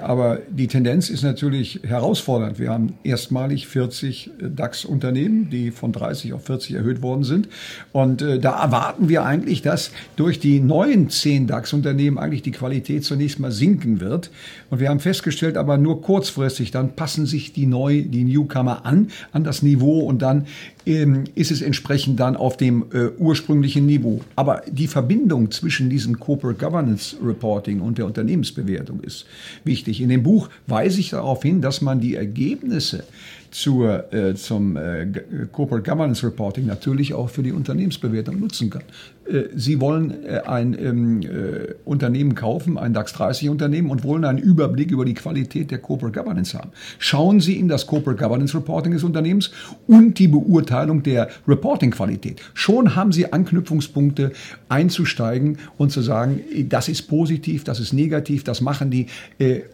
Aber 0.01 0.39
die 0.49 0.67
Tendenz 0.67 1.09
ist 1.09 1.21
natürlich 1.21 1.81
herausfordernd. 1.83 2.59
Wir 2.59 2.69
haben 2.69 2.93
erstmalig 3.03 3.67
40 3.67 4.31
DAX-Unternehmen, 4.55 5.49
die 5.49 5.71
von 5.71 5.91
30 5.91 6.31
auf 6.31 6.45
40 6.45 6.75
erhöht 6.75 7.01
worden 7.01 7.25
sind. 7.25 7.49
Und 7.91 8.21
äh, 8.21 8.39
da 8.39 8.63
erwarten 8.63 9.09
wir 9.09 9.25
eigentlich, 9.25 9.61
dass 9.61 9.91
durch 10.15 10.39
die 10.39 10.61
neuen 10.61 11.09
10 11.09 11.47
DAX-Unternehmen 11.47 12.17
eigentlich 12.17 12.41
die 12.41 12.51
Qualität 12.51 13.03
zunächst 13.03 13.39
mal 13.39 13.51
sinken 13.51 13.99
wird. 13.99 14.31
Und 14.69 14.79
wir 14.79 14.87
haben 14.87 15.01
festgestellt, 15.01 15.57
aber 15.57 15.77
nur 15.77 16.01
kurzfristig, 16.01 16.71
dann 16.71 16.95
passen 16.95 17.25
sich 17.25 17.51
die 17.51 17.65
neu, 17.65 18.03
die 18.03 18.23
Newcomer 18.23 18.85
an, 18.85 19.09
an 19.33 19.43
das 19.43 19.61
Niveau 19.61 19.99
und 19.99 20.21
dann 20.21 20.47
ist 20.85 21.51
es 21.51 21.61
entsprechend 21.61 22.19
dann 22.19 22.35
auf 22.35 22.57
dem 22.57 22.85
äh, 22.91 23.09
ursprünglichen 23.17 23.85
Niveau. 23.85 24.21
Aber 24.35 24.63
die 24.67 24.87
Verbindung 24.87 25.51
zwischen 25.51 25.89
diesem 25.89 26.19
Corporate 26.19 26.59
Governance 26.59 27.15
Reporting 27.23 27.81
und 27.81 27.97
der 27.97 28.07
Unternehmensbewertung 28.07 29.01
ist 29.01 29.25
wichtig. 29.63 30.01
In 30.01 30.09
dem 30.09 30.23
Buch 30.23 30.49
weise 30.65 30.99
ich 30.99 31.11
darauf 31.11 31.43
hin, 31.43 31.61
dass 31.61 31.81
man 31.81 31.99
die 31.99 32.15
Ergebnisse 32.15 33.03
zur, 33.51 34.13
äh, 34.13 34.33
zum 34.35 34.77
äh, 34.77 35.07
Corporate 35.51 35.89
Governance 35.89 36.25
Reporting 36.25 36.65
natürlich 36.65 37.13
auch 37.13 37.29
für 37.29 37.43
die 37.43 37.51
Unternehmensbewertung 37.51 38.39
nutzen 38.39 38.69
kann. 38.69 38.83
Äh, 39.31 39.49
Sie 39.55 39.79
wollen 39.79 40.23
äh, 40.25 40.41
ein 40.45 40.77
ähm, 40.79 41.21
äh, 41.21 41.73
Unternehmen 41.85 42.33
kaufen, 42.35 42.77
ein 42.77 42.93
DAX 42.93 43.13
30 43.13 43.49
Unternehmen 43.49 43.89
und 43.89 44.03
wollen 44.03 44.25
einen 44.25 44.39
Überblick 44.39 44.91
über 44.91 45.05
die 45.05 45.13
Qualität 45.13 45.69
der 45.69 45.79
Corporate 45.79 46.17
Governance 46.17 46.57
haben. 46.57 46.71
Schauen 46.97 47.39
Sie 47.39 47.59
in 47.59 47.67
das 47.67 47.87
Corporate 47.87 48.21
Governance 48.21 48.55
Reporting 48.55 48.93
des 48.93 49.03
Unternehmens 49.03 49.51
und 49.87 50.17
die 50.17 50.27
Beurteilung 50.27 51.03
der 51.03 51.29
Reporting-Qualität. 51.47 52.41
Schon 52.53 52.95
haben 52.95 53.11
Sie 53.11 53.31
Anknüpfungspunkte 53.31 54.31
einzusteigen 54.69 55.57
und 55.77 55.91
zu 55.91 56.01
sagen, 56.01 56.41
das 56.69 56.87
ist 56.87 57.03
positiv, 57.03 57.63
das 57.63 57.79
ist 57.79 57.93
negativ, 57.93 58.43
das 58.43 58.61
machen 58.61 58.89
die 58.89 59.07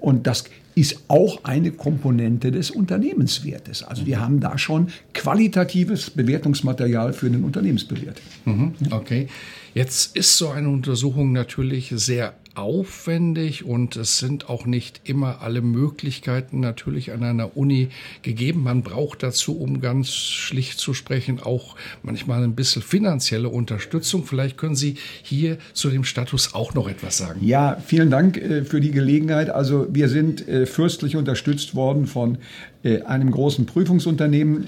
und 0.02 0.28
das 0.28 0.46
ist 0.78 1.06
auch 1.08 1.44
eine 1.44 1.72
Komponente 1.72 2.52
des 2.52 2.70
Unternehmenswertes. 2.70 3.82
Also 3.82 4.06
wir 4.06 4.20
haben 4.20 4.40
da 4.40 4.60
schon 4.60 4.90
qualitatives 5.12 6.12
Bewertungsmaterial 6.12 7.14
für 7.14 7.32
den 7.32 7.44
Unternehmensbewert. 7.44 8.22
Mhm, 8.46 8.74
okay. 8.92 9.28
Jetzt 9.74 10.16
ist 10.16 10.38
so 10.38 10.50
eine 10.50 10.70
Untersuchung 10.70 11.32
natürlich 11.32 11.92
sehr 11.96 12.36
aufwendig 12.58 13.66
und 13.66 13.96
es 13.96 14.18
sind 14.18 14.50
auch 14.50 14.66
nicht 14.66 15.02
immer 15.04 15.42
alle 15.42 15.62
Möglichkeiten 15.62 16.60
natürlich 16.60 17.12
an 17.12 17.24
einer 17.24 17.56
Uni 17.56 17.90
gegeben. 18.22 18.64
Man 18.64 18.82
braucht 18.82 19.24
dazu, 19.24 19.60
um 19.60 19.80
ganz 19.82 20.10
schlicht 20.10 20.80
zu 20.80 20.94
sprechen, 20.94 21.40
auch 21.40 21.76
manchmal 22.04 22.44
ein 22.44 22.56
bisschen 22.56 22.82
finanzielle 22.82 23.50
Unterstützung. 23.50 24.26
Vielleicht 24.26 24.58
können 24.58 24.76
Sie 24.76 24.96
hier 25.22 25.58
zu 25.74 25.90
dem 25.90 26.04
Status 26.04 26.54
auch 26.54 26.74
noch 26.74 26.90
etwas 26.90 27.18
sagen. 27.18 27.46
Ja, 27.46 27.78
vielen 27.86 28.10
Dank 28.10 28.38
äh, 28.38 28.64
für 28.64 28.82
die 28.82 28.92
Gelegenheit. 28.92 29.50
Also 29.50 29.88
wir 29.92 30.10
sind 30.10 30.48
äh, 30.48 30.66
fürstlich 30.66 31.16
unterstützt 31.16 31.76
worden 31.76 32.08
von 32.08 32.38
einem 32.84 33.32
großen 33.32 33.66
Prüfungsunternehmen 33.66 34.68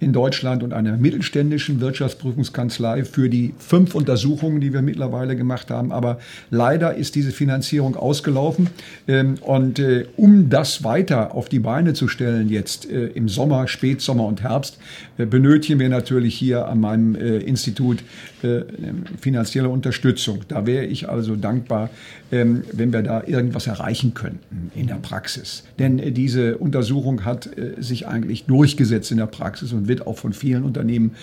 in 0.00 0.12
Deutschland 0.12 0.62
und 0.62 0.72
einer 0.72 0.96
mittelständischen 0.96 1.80
Wirtschaftsprüfungskanzlei 1.80 3.04
für 3.04 3.28
die 3.28 3.54
fünf 3.58 3.94
Untersuchungen, 3.94 4.60
die 4.60 4.72
wir 4.72 4.82
mittlerweile 4.82 5.36
gemacht 5.36 5.70
haben. 5.70 5.92
Aber 5.92 6.18
Leider 6.50 6.94
ist 6.94 7.14
diese 7.14 7.30
Finanzierung 7.30 7.96
ausgelaufen. 7.96 8.68
Ähm, 9.08 9.36
und 9.40 9.78
äh, 9.78 10.06
um 10.16 10.50
das 10.50 10.84
weiter 10.84 11.34
auf 11.34 11.48
die 11.48 11.58
Beine 11.58 11.94
zu 11.94 12.08
stellen, 12.08 12.48
jetzt 12.48 12.90
äh, 12.90 13.06
im 13.06 13.28
Sommer, 13.28 13.68
Spätsommer 13.68 14.26
und 14.26 14.42
Herbst, 14.42 14.78
äh, 15.16 15.26
benötigen 15.26 15.80
wir 15.80 15.88
natürlich 15.88 16.34
hier 16.34 16.68
an 16.68 16.80
meinem 16.80 17.14
Institut 17.14 18.02
finanzielle 19.20 19.68
Unterstützung. 19.68 20.40
Da 20.48 20.64
wäre 20.64 20.86
ich 20.86 21.10
also 21.10 21.36
dankbar, 21.36 21.90
ähm, 22.32 22.62
wenn 22.72 22.92
wir 22.92 23.02
da 23.02 23.24
irgendwas 23.26 23.66
erreichen 23.66 24.14
könnten 24.14 24.70
in 24.74 24.86
der 24.86 24.94
Praxis. 24.94 25.64
Denn 25.78 26.14
diese 26.14 26.56
Untersuchung 26.80 27.24
hat 27.24 27.50
sich 27.78 28.08
eigentlich 28.08 28.44
durchgesetzt 28.44 29.10
in 29.10 29.18
der 29.18 29.26
Praxis 29.26 29.72
und 29.72 29.86
wird 29.86 30.06
auch 30.06 30.16
von 30.16 30.32
vielen 30.32 30.64
Unternehmen 30.64 31.14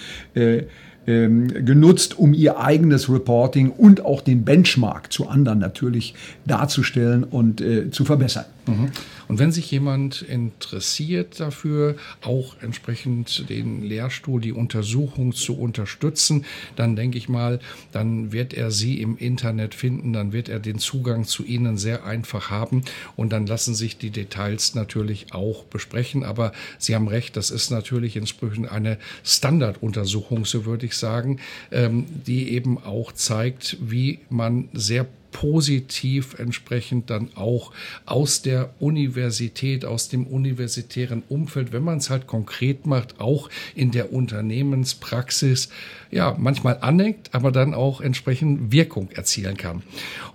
ähm, 1.08 1.48
genutzt, 1.65 2.20
um 2.20 2.34
ihr 2.34 2.60
eigenes 2.60 3.10
Reporting 3.10 3.72
und 3.72 4.04
auch 4.04 4.22
den 4.22 4.43
Benchmark 4.43 5.12
zu 5.12 5.30
anderen 5.30 5.58
natürlich 5.58 6.13
darzustellen 6.46 7.24
und 7.24 7.62
äh, 7.62 7.89
zu 7.91 8.06
verbessern. 8.06 8.46
Mhm. 8.67 8.91
Und 9.27 9.39
wenn 9.39 9.51
sich 9.51 9.69
jemand 9.71 10.21
interessiert 10.21 11.39
dafür, 11.39 11.95
auch 12.21 12.56
entsprechend 12.62 13.49
den 13.49 13.84
Lehrstuhl, 13.84 14.39
die 14.39 14.53
Untersuchung 14.53 15.34
zu 15.34 15.58
unterstützen, 15.58 16.45
dann 16.75 16.95
denke 16.95 17.17
ich 17.17 17.27
mal, 17.27 17.60
dann 17.91 18.32
wird 18.32 18.53
er 18.53 18.71
Sie 18.71 19.01
im 19.01 19.17
Internet 19.17 19.75
finden, 19.75 20.13
dann 20.13 20.32
wird 20.32 20.49
er 20.49 20.60
den 20.60 20.80
Zugang 20.80 21.25
zu 21.25 21.43
Ihnen 21.43 21.77
sehr 21.77 22.06
einfach 22.06 22.49
haben 22.49 22.84
und 23.15 23.32
dann 23.34 23.47
lassen 23.47 23.75
sich 23.75 23.97
die 23.97 24.12
Details 24.12 24.75
natürlich 24.75 25.34
auch 25.34 25.63
besprechen. 25.65 26.23
Aber 26.23 26.51
Sie 26.77 26.95
haben 26.95 27.08
recht, 27.08 27.36
das 27.36 27.51
ist 27.51 27.69
natürlich 27.69 28.15
entsprechend 28.15 28.71
eine 28.71 28.97
Standarduntersuchung, 29.23 30.45
so 30.45 30.65
würde 30.65 30.86
ich 30.86 30.95
sagen, 30.95 31.39
ähm, 31.71 32.06
die 32.25 32.51
eben 32.51 32.77
auch 32.77 33.12
zeigt, 33.12 33.77
wie 33.82 34.19
man 34.30 34.69
sehr 34.73 35.06
positiv 35.32 36.40
entsprechend 36.40 37.10
dann 37.10 37.30
auch 37.36 37.72
aus 38.06 38.42
der 38.42 38.74
Universität, 38.80 39.86
aus 39.86 40.10
dem 40.10 40.26
universitären 40.26 41.24
Umfeld, 41.30 41.72
wenn 41.72 41.84
man 41.84 41.98
es 41.98 42.10
halt 42.10 42.28
konkret 42.28 42.86
macht, 42.86 43.20
auch 43.20 43.50
in 43.76 43.92
der 43.92 44.13
Unternehmenspraxis, 44.13 45.70
ja, 46.12 46.36
manchmal 46.38 46.80
aneckt, 46.82 47.34
aber 47.34 47.52
dann 47.52 47.74
auch 47.74 48.02
entsprechend 48.02 48.72
Wirkung 48.72 49.12
erzielen 49.12 49.58
kann. 49.58 49.84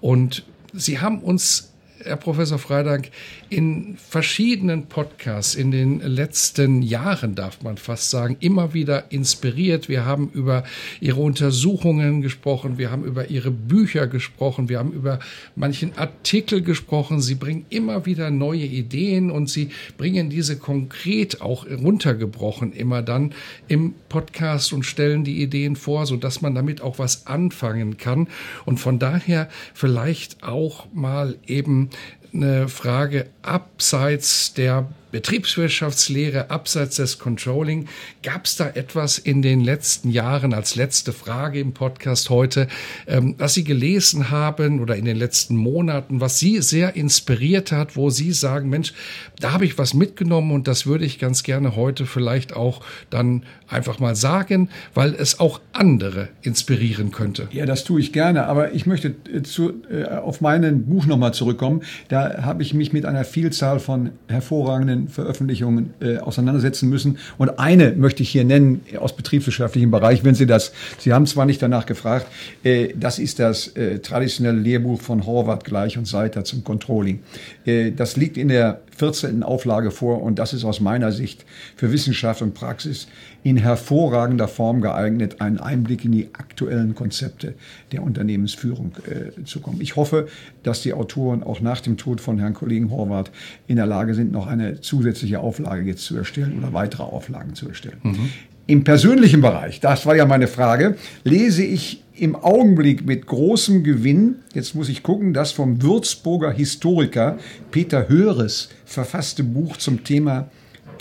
Und 0.00 0.44
Sie 0.74 1.00
haben 1.00 1.18
uns 1.18 1.71
Herr 2.04 2.16
Professor 2.16 2.58
Freidank, 2.58 3.10
in 3.48 3.96
verschiedenen 3.96 4.86
Podcasts 4.86 5.54
in 5.54 5.70
den 5.70 6.00
letzten 6.00 6.82
Jahren, 6.82 7.34
darf 7.34 7.62
man 7.62 7.76
fast 7.76 8.10
sagen, 8.10 8.36
immer 8.40 8.74
wieder 8.74 9.12
inspiriert. 9.12 9.88
Wir 9.88 10.04
haben 10.04 10.30
über 10.32 10.64
Ihre 11.00 11.20
Untersuchungen 11.20 12.20
gesprochen, 12.20 12.78
wir 12.78 12.90
haben 12.90 13.04
über 13.04 13.30
Ihre 13.30 13.50
Bücher 13.50 14.06
gesprochen, 14.06 14.68
wir 14.68 14.78
haben 14.78 14.92
über 14.92 15.20
manchen 15.54 15.96
Artikel 15.96 16.62
gesprochen. 16.62 17.20
Sie 17.20 17.36
bringen 17.36 17.66
immer 17.70 18.04
wieder 18.04 18.30
neue 18.30 18.64
Ideen 18.64 19.30
und 19.30 19.48
Sie 19.48 19.70
bringen 19.96 20.28
diese 20.28 20.58
konkret 20.58 21.40
auch 21.40 21.66
runtergebrochen 21.66 22.72
immer 22.72 23.02
dann 23.02 23.32
im 23.68 23.94
Podcast 24.08 24.72
und 24.72 24.84
stellen 24.84 25.24
die 25.24 25.42
Ideen 25.42 25.76
vor, 25.76 26.06
sodass 26.06 26.42
man 26.42 26.54
damit 26.54 26.80
auch 26.80 26.98
was 26.98 27.26
anfangen 27.26 27.96
kann. 27.96 28.28
Und 28.64 28.78
von 28.78 28.98
daher 28.98 29.48
vielleicht 29.74 30.42
auch 30.42 30.86
mal 30.92 31.36
eben 31.46 31.90
eine 32.32 32.68
Frage 32.68 33.26
abseits 33.42 34.54
der 34.54 34.88
Betriebswirtschaftslehre, 35.12 36.50
abseits 36.50 36.96
des 36.96 37.18
Controlling. 37.18 37.86
Gab 38.22 38.46
es 38.46 38.56
da 38.56 38.68
etwas 38.68 39.18
in 39.18 39.42
den 39.42 39.60
letzten 39.60 40.10
Jahren 40.10 40.54
als 40.54 40.74
letzte 40.74 41.12
Frage 41.12 41.60
im 41.60 41.74
Podcast 41.74 42.30
heute, 42.30 42.66
ähm, 43.06 43.34
was 43.36 43.54
Sie 43.54 43.62
gelesen 43.62 44.30
haben 44.30 44.80
oder 44.80 44.96
in 44.96 45.04
den 45.04 45.18
letzten 45.18 45.54
Monaten, 45.54 46.20
was 46.20 46.38
Sie 46.38 46.62
sehr 46.62 46.96
inspiriert 46.96 47.72
hat, 47.72 47.94
wo 47.94 48.08
Sie 48.08 48.32
sagen, 48.32 48.70
Mensch, 48.70 48.94
da 49.38 49.52
habe 49.52 49.66
ich 49.66 49.76
was 49.76 49.92
mitgenommen 49.92 50.50
und 50.50 50.66
das 50.66 50.86
würde 50.86 51.04
ich 51.04 51.18
ganz 51.18 51.42
gerne 51.42 51.76
heute 51.76 52.06
vielleicht 52.06 52.56
auch 52.56 52.80
dann 53.10 53.44
einfach 53.68 53.98
mal 53.98 54.16
sagen, 54.16 54.70
weil 54.94 55.14
es 55.14 55.40
auch 55.40 55.60
andere 55.72 56.28
inspirieren 56.40 57.10
könnte. 57.10 57.48
Ja, 57.52 57.66
das 57.66 57.84
tue 57.84 58.00
ich 58.00 58.12
gerne, 58.12 58.46
aber 58.46 58.72
ich 58.72 58.86
möchte 58.86 59.14
zu, 59.42 59.82
äh, 59.90 60.04
auf 60.04 60.40
mein 60.40 60.86
Buch 60.86 61.04
nochmal 61.04 61.34
zurückkommen. 61.34 61.81
Da 62.08 62.42
habe 62.42 62.62
ich 62.62 62.74
mich 62.74 62.92
mit 62.92 63.06
einer 63.06 63.24
Vielzahl 63.24 63.80
von 63.80 64.10
hervorragenden 64.28 65.08
Veröffentlichungen 65.08 65.94
äh, 66.00 66.18
auseinandersetzen 66.18 66.88
müssen. 66.88 67.18
Und 67.38 67.58
eine 67.58 67.92
möchte 67.92 68.22
ich 68.22 68.30
hier 68.30 68.44
nennen 68.44 68.82
aus 68.98 69.16
betriebswirtschaftlichem 69.16 69.90
Bereich, 69.90 70.24
wenn 70.24 70.34
Sie 70.34 70.46
das, 70.46 70.72
Sie 70.98 71.12
haben 71.12 71.26
zwar 71.26 71.46
nicht 71.46 71.62
danach 71.62 71.86
gefragt, 71.86 72.26
äh, 72.64 72.94
das 72.96 73.18
ist 73.18 73.38
das 73.38 73.68
äh, 73.68 73.98
traditionelle 73.98 74.58
Lehrbuch 74.58 75.00
von 75.00 75.26
Horvath 75.26 75.64
Gleich 75.64 75.98
und 75.98 76.06
Seiter 76.06 76.44
zum 76.44 76.64
Controlling. 76.64 77.20
Äh, 77.64 77.92
das 77.92 78.16
liegt 78.16 78.36
in 78.36 78.48
der 78.48 78.80
14. 78.96 79.42
Auflage 79.42 79.90
vor 79.90 80.22
und 80.22 80.38
das 80.38 80.52
ist 80.52 80.64
aus 80.64 80.80
meiner 80.80 81.12
Sicht 81.12 81.44
für 81.76 81.92
Wissenschaft 81.92 82.42
und 82.42 82.54
Praxis 82.54 83.08
in 83.44 83.56
hervorragender 83.56 84.46
Form 84.46 84.80
geeignet, 84.80 85.40
einen 85.40 85.58
Einblick 85.58 86.04
in 86.04 86.12
die 86.12 86.28
aktuellen 86.32 86.94
Konzepte 86.94 87.54
der 87.90 88.02
Unternehmensführung 88.02 88.92
äh, 89.08 89.44
zu 89.44 89.60
kommen. 89.60 89.80
Ich 89.80 89.96
hoffe, 89.96 90.28
dass 90.62 90.82
die 90.82 90.92
Autoren 90.92 91.42
auch 91.42 91.60
nach 91.60 91.80
dem 91.80 91.96
Tod 91.96 92.20
von 92.20 92.38
Herrn 92.38 92.54
Kollegen 92.54 92.90
Horvath 92.90 93.32
in 93.66 93.76
der 93.76 93.86
Lage 93.86 94.14
sind, 94.14 94.30
noch 94.30 94.46
eine 94.46 94.80
zusätzliche 94.80 95.40
Auflage 95.40 95.82
jetzt 95.82 96.04
zu 96.04 96.16
erstellen 96.16 96.58
oder 96.58 96.72
weitere 96.72 97.02
Auflagen 97.02 97.54
zu 97.54 97.68
erstellen. 97.68 97.98
Mhm. 98.02 98.30
Im 98.68 98.84
persönlichen 98.84 99.40
Bereich, 99.40 99.80
das 99.80 100.06
war 100.06 100.14
ja 100.14 100.24
meine 100.24 100.46
Frage, 100.46 100.96
lese 101.24 101.64
ich 101.64 102.04
im 102.14 102.36
Augenblick 102.36 103.04
mit 103.04 103.26
großem 103.26 103.82
Gewinn, 103.82 104.36
jetzt 104.54 104.76
muss 104.76 104.88
ich 104.88 105.02
gucken, 105.02 105.34
das 105.34 105.50
vom 105.50 105.82
Würzburger 105.82 106.52
Historiker 106.52 107.38
Peter 107.72 108.08
Höres 108.08 108.68
verfasste 108.84 109.42
Buch 109.42 109.78
zum 109.78 110.04
Thema 110.04 110.48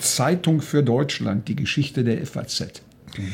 Zeitung 0.01 0.61
für 0.61 0.83
Deutschland, 0.83 1.47
die 1.47 1.55
Geschichte 1.55 2.03
der 2.03 2.25
FAZ. 2.25 2.81
Mhm. 3.17 3.31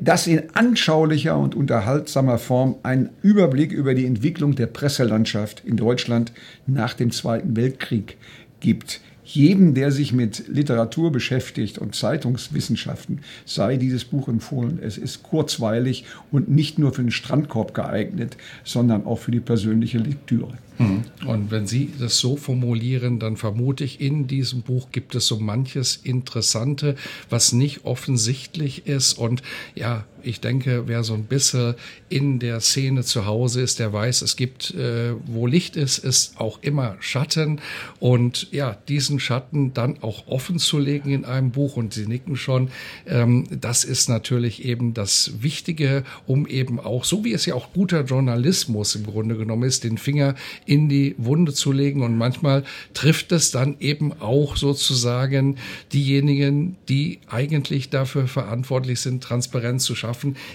Das 0.00 0.26
in 0.26 0.50
anschaulicher 0.54 1.38
und 1.38 1.54
unterhaltsamer 1.54 2.38
Form 2.38 2.76
einen 2.82 3.10
Überblick 3.22 3.70
über 3.70 3.94
die 3.94 4.04
Entwicklung 4.04 4.56
der 4.56 4.66
Presselandschaft 4.66 5.62
in 5.64 5.76
Deutschland 5.76 6.32
nach 6.66 6.94
dem 6.94 7.12
Zweiten 7.12 7.56
Weltkrieg 7.56 8.16
gibt 8.58 9.00
jedem, 9.34 9.74
der 9.74 9.92
sich 9.92 10.12
mit 10.12 10.48
Literatur 10.48 11.12
beschäftigt 11.12 11.78
und 11.78 11.94
Zeitungswissenschaften, 11.94 13.20
sei 13.44 13.76
dieses 13.76 14.04
Buch 14.04 14.28
empfohlen. 14.28 14.78
Es 14.82 14.98
ist 14.98 15.22
kurzweilig 15.22 16.04
und 16.30 16.48
nicht 16.48 16.78
nur 16.78 16.92
für 16.92 17.02
den 17.02 17.10
Strandkorb 17.10 17.74
geeignet, 17.74 18.36
sondern 18.64 19.06
auch 19.06 19.18
für 19.18 19.30
die 19.30 19.40
persönliche 19.40 19.98
Lektüre. 19.98 20.58
Mhm. 20.78 21.04
Und 21.26 21.50
wenn 21.50 21.66
Sie 21.66 21.90
das 21.98 22.18
so 22.18 22.36
formulieren, 22.36 23.18
dann 23.18 23.36
vermute 23.36 23.84
ich, 23.84 24.00
in 24.00 24.26
diesem 24.26 24.62
Buch 24.62 24.88
gibt 24.92 25.14
es 25.14 25.26
so 25.26 25.38
manches 25.38 25.96
Interessante, 25.96 26.96
was 27.28 27.52
nicht 27.52 27.84
offensichtlich 27.84 28.86
ist. 28.86 29.18
Und 29.18 29.42
ja, 29.74 30.04
ich 30.22 30.40
denke, 30.40 30.84
wer 30.86 31.04
so 31.04 31.14
ein 31.14 31.24
bisschen 31.24 31.74
in 32.08 32.38
der 32.38 32.60
Szene 32.60 33.02
zu 33.02 33.26
Hause 33.26 33.60
ist, 33.60 33.78
der 33.78 33.92
weiß, 33.92 34.22
es 34.22 34.36
gibt, 34.36 34.74
äh, 34.74 35.14
wo 35.26 35.46
Licht 35.46 35.76
ist, 35.76 35.98
ist 35.98 36.40
auch 36.40 36.58
immer 36.62 36.96
Schatten. 37.00 37.60
Und 37.98 38.48
ja, 38.52 38.76
diesen 38.88 39.20
Schatten 39.20 39.72
dann 39.74 40.02
auch 40.02 40.26
offen 40.26 40.58
zu 40.58 40.78
legen 40.78 41.10
in 41.10 41.24
einem 41.24 41.50
Buch, 41.50 41.76
und 41.76 41.94
Sie 41.94 42.06
nicken 42.06 42.36
schon, 42.36 42.70
ähm, 43.06 43.46
das 43.50 43.84
ist 43.84 44.08
natürlich 44.08 44.64
eben 44.64 44.94
das 44.94 45.42
Wichtige, 45.42 46.04
um 46.26 46.46
eben 46.46 46.80
auch, 46.80 47.04
so 47.04 47.24
wie 47.24 47.32
es 47.32 47.46
ja 47.46 47.54
auch 47.54 47.72
guter 47.72 48.02
Journalismus 48.02 48.94
im 48.94 49.06
Grunde 49.06 49.36
genommen 49.36 49.64
ist, 49.64 49.84
den 49.84 49.98
Finger 49.98 50.34
in 50.66 50.88
die 50.88 51.14
Wunde 51.18 51.52
zu 51.52 51.72
legen. 51.72 52.02
Und 52.02 52.16
manchmal 52.16 52.64
trifft 52.94 53.32
es 53.32 53.50
dann 53.50 53.76
eben 53.80 54.12
auch 54.20 54.56
sozusagen 54.56 55.56
diejenigen, 55.92 56.76
die 56.88 57.20
eigentlich 57.28 57.90
dafür 57.90 58.26
verantwortlich 58.26 59.00
sind, 59.00 59.22
Transparenz 59.22 59.84
zu 59.84 59.94
schaffen, 59.94 60.09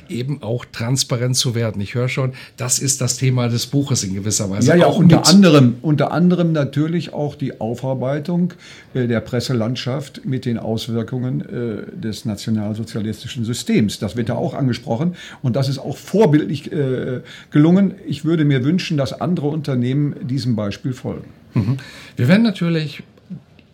eben 0.10 0.41
auch 0.41 0.65
transparent 0.65 1.36
zu 1.36 1.56
werden. 1.56 1.82
Ich 1.82 1.96
höre 1.96 2.10
schon, 2.10 2.34
das 2.58 2.80
ist 2.80 3.02
das 3.02 3.18
Thema 3.18 3.48
des 3.48 3.68
Buches 3.68 4.04
in 4.04 4.13
gewisser 4.13 4.50
Weise. 4.50 4.70
Ja, 4.70 4.76
ja, 4.76 4.86
auch 4.86 4.98
unter 4.98 5.28
anderem, 5.28 5.76
unter 5.82 6.12
anderem 6.12 6.52
natürlich 6.52 7.13
auch 7.13 7.36
die 7.36 7.60
Aufarbeitung 7.60 8.54
äh, 8.94 9.08
der 9.08 9.20
Presselandschaft 9.20 10.26
mit 10.26 10.46
den 10.46 10.58
Auswirkungen 10.58 11.41
äh, 11.41 12.00
des 12.00 12.26
nationalsozialistischen 12.26 13.46
Systems. 13.46 14.00
Das 14.00 14.15
wird 14.15 14.30
da 14.30 14.36
auch 14.36 14.54
angesprochen 14.54 15.15
und 15.41 15.56
das 15.56 15.70
ist 15.70 15.80
auch 15.80 15.98
vorbildlich 15.98 16.72
äh, 16.72 17.22
gelungen. 17.52 17.96
Ich 18.08 18.26
würde 18.26 18.46
mir 18.46 18.63
wünschen, 18.63 18.98
dass 18.98 19.13
andere 19.13 19.48
Unternehmen 19.48 20.15
diesem 20.28 20.56
Beispiel 20.56 20.94
folgen. 20.94 21.28
Mhm. 21.54 21.78
Wir 22.15 22.28
werden 22.28 22.44
natürlich 22.44 23.04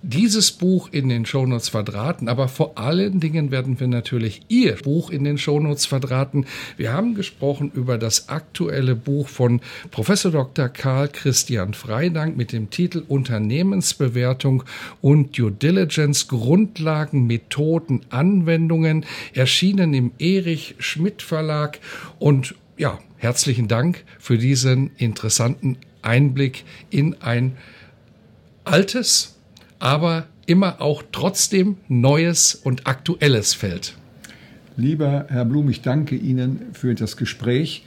dieses 0.03 0.51
Buch 0.51 0.89
in 0.91 1.09
den 1.09 1.25
Shownotes 1.25 1.69
verdrahten, 1.69 2.27
aber 2.27 2.47
vor 2.47 2.77
allen 2.77 3.19
Dingen 3.19 3.51
werden 3.51 3.79
wir 3.79 3.87
natürlich 3.87 4.41
Ihr 4.47 4.75
Buch 4.75 5.09
in 5.11 5.23
den 5.23 5.37
Shownotes 5.37 5.85
verdrahten. 5.85 6.45
Wir 6.77 6.91
haben 6.91 7.13
gesprochen 7.13 7.71
über 7.73 7.97
das 7.97 8.29
aktuelle 8.29 8.95
Buch 8.95 9.27
von 9.27 9.61
Professor 9.91 10.31
Dr. 10.31 10.69
Karl 10.69 11.07
Christian 11.09 11.73
Freidank 11.73 12.35
mit 12.35 12.51
dem 12.51 12.69
Titel 12.69 13.03
Unternehmensbewertung 13.07 14.63
und 15.01 15.37
Due 15.37 15.51
Diligence 15.51 16.27
Grundlagen, 16.27 17.27
Methoden, 17.27 18.01
Anwendungen, 18.09 19.05
erschienen 19.33 19.93
im 19.93 20.11
Erich 20.17 20.75
Schmidt 20.79 21.21
Verlag 21.21 21.79
und 22.17 22.55
ja, 22.77 22.97
herzlichen 23.17 23.67
Dank 23.67 24.03
für 24.17 24.39
diesen 24.39 24.91
interessanten 24.97 25.77
Einblick 26.01 26.63
in 26.89 27.21
ein 27.21 27.55
altes, 28.63 29.30
aber 29.81 30.27
immer 30.45 30.79
auch 30.79 31.03
trotzdem 31.11 31.77
neues 31.87 32.55
und 32.55 32.87
aktuelles 32.87 33.53
Feld. 33.53 33.95
Lieber 34.77 35.25
Herr 35.27 35.45
Blum, 35.45 35.69
ich 35.69 35.81
danke 35.81 36.15
Ihnen 36.15 36.67
für 36.73 36.95
das 36.95 37.17
Gespräch. 37.17 37.83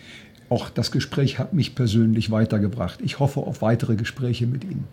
Auch 0.48 0.68
das 0.70 0.90
Gespräch 0.90 1.38
hat 1.38 1.54
mich 1.54 1.74
persönlich 1.74 2.30
weitergebracht. 2.30 3.00
Ich 3.02 3.18
hoffe 3.20 3.40
auf 3.40 3.62
weitere 3.62 3.96
Gespräche 3.96 4.46
mit 4.46 4.64
Ihnen. 4.64 4.87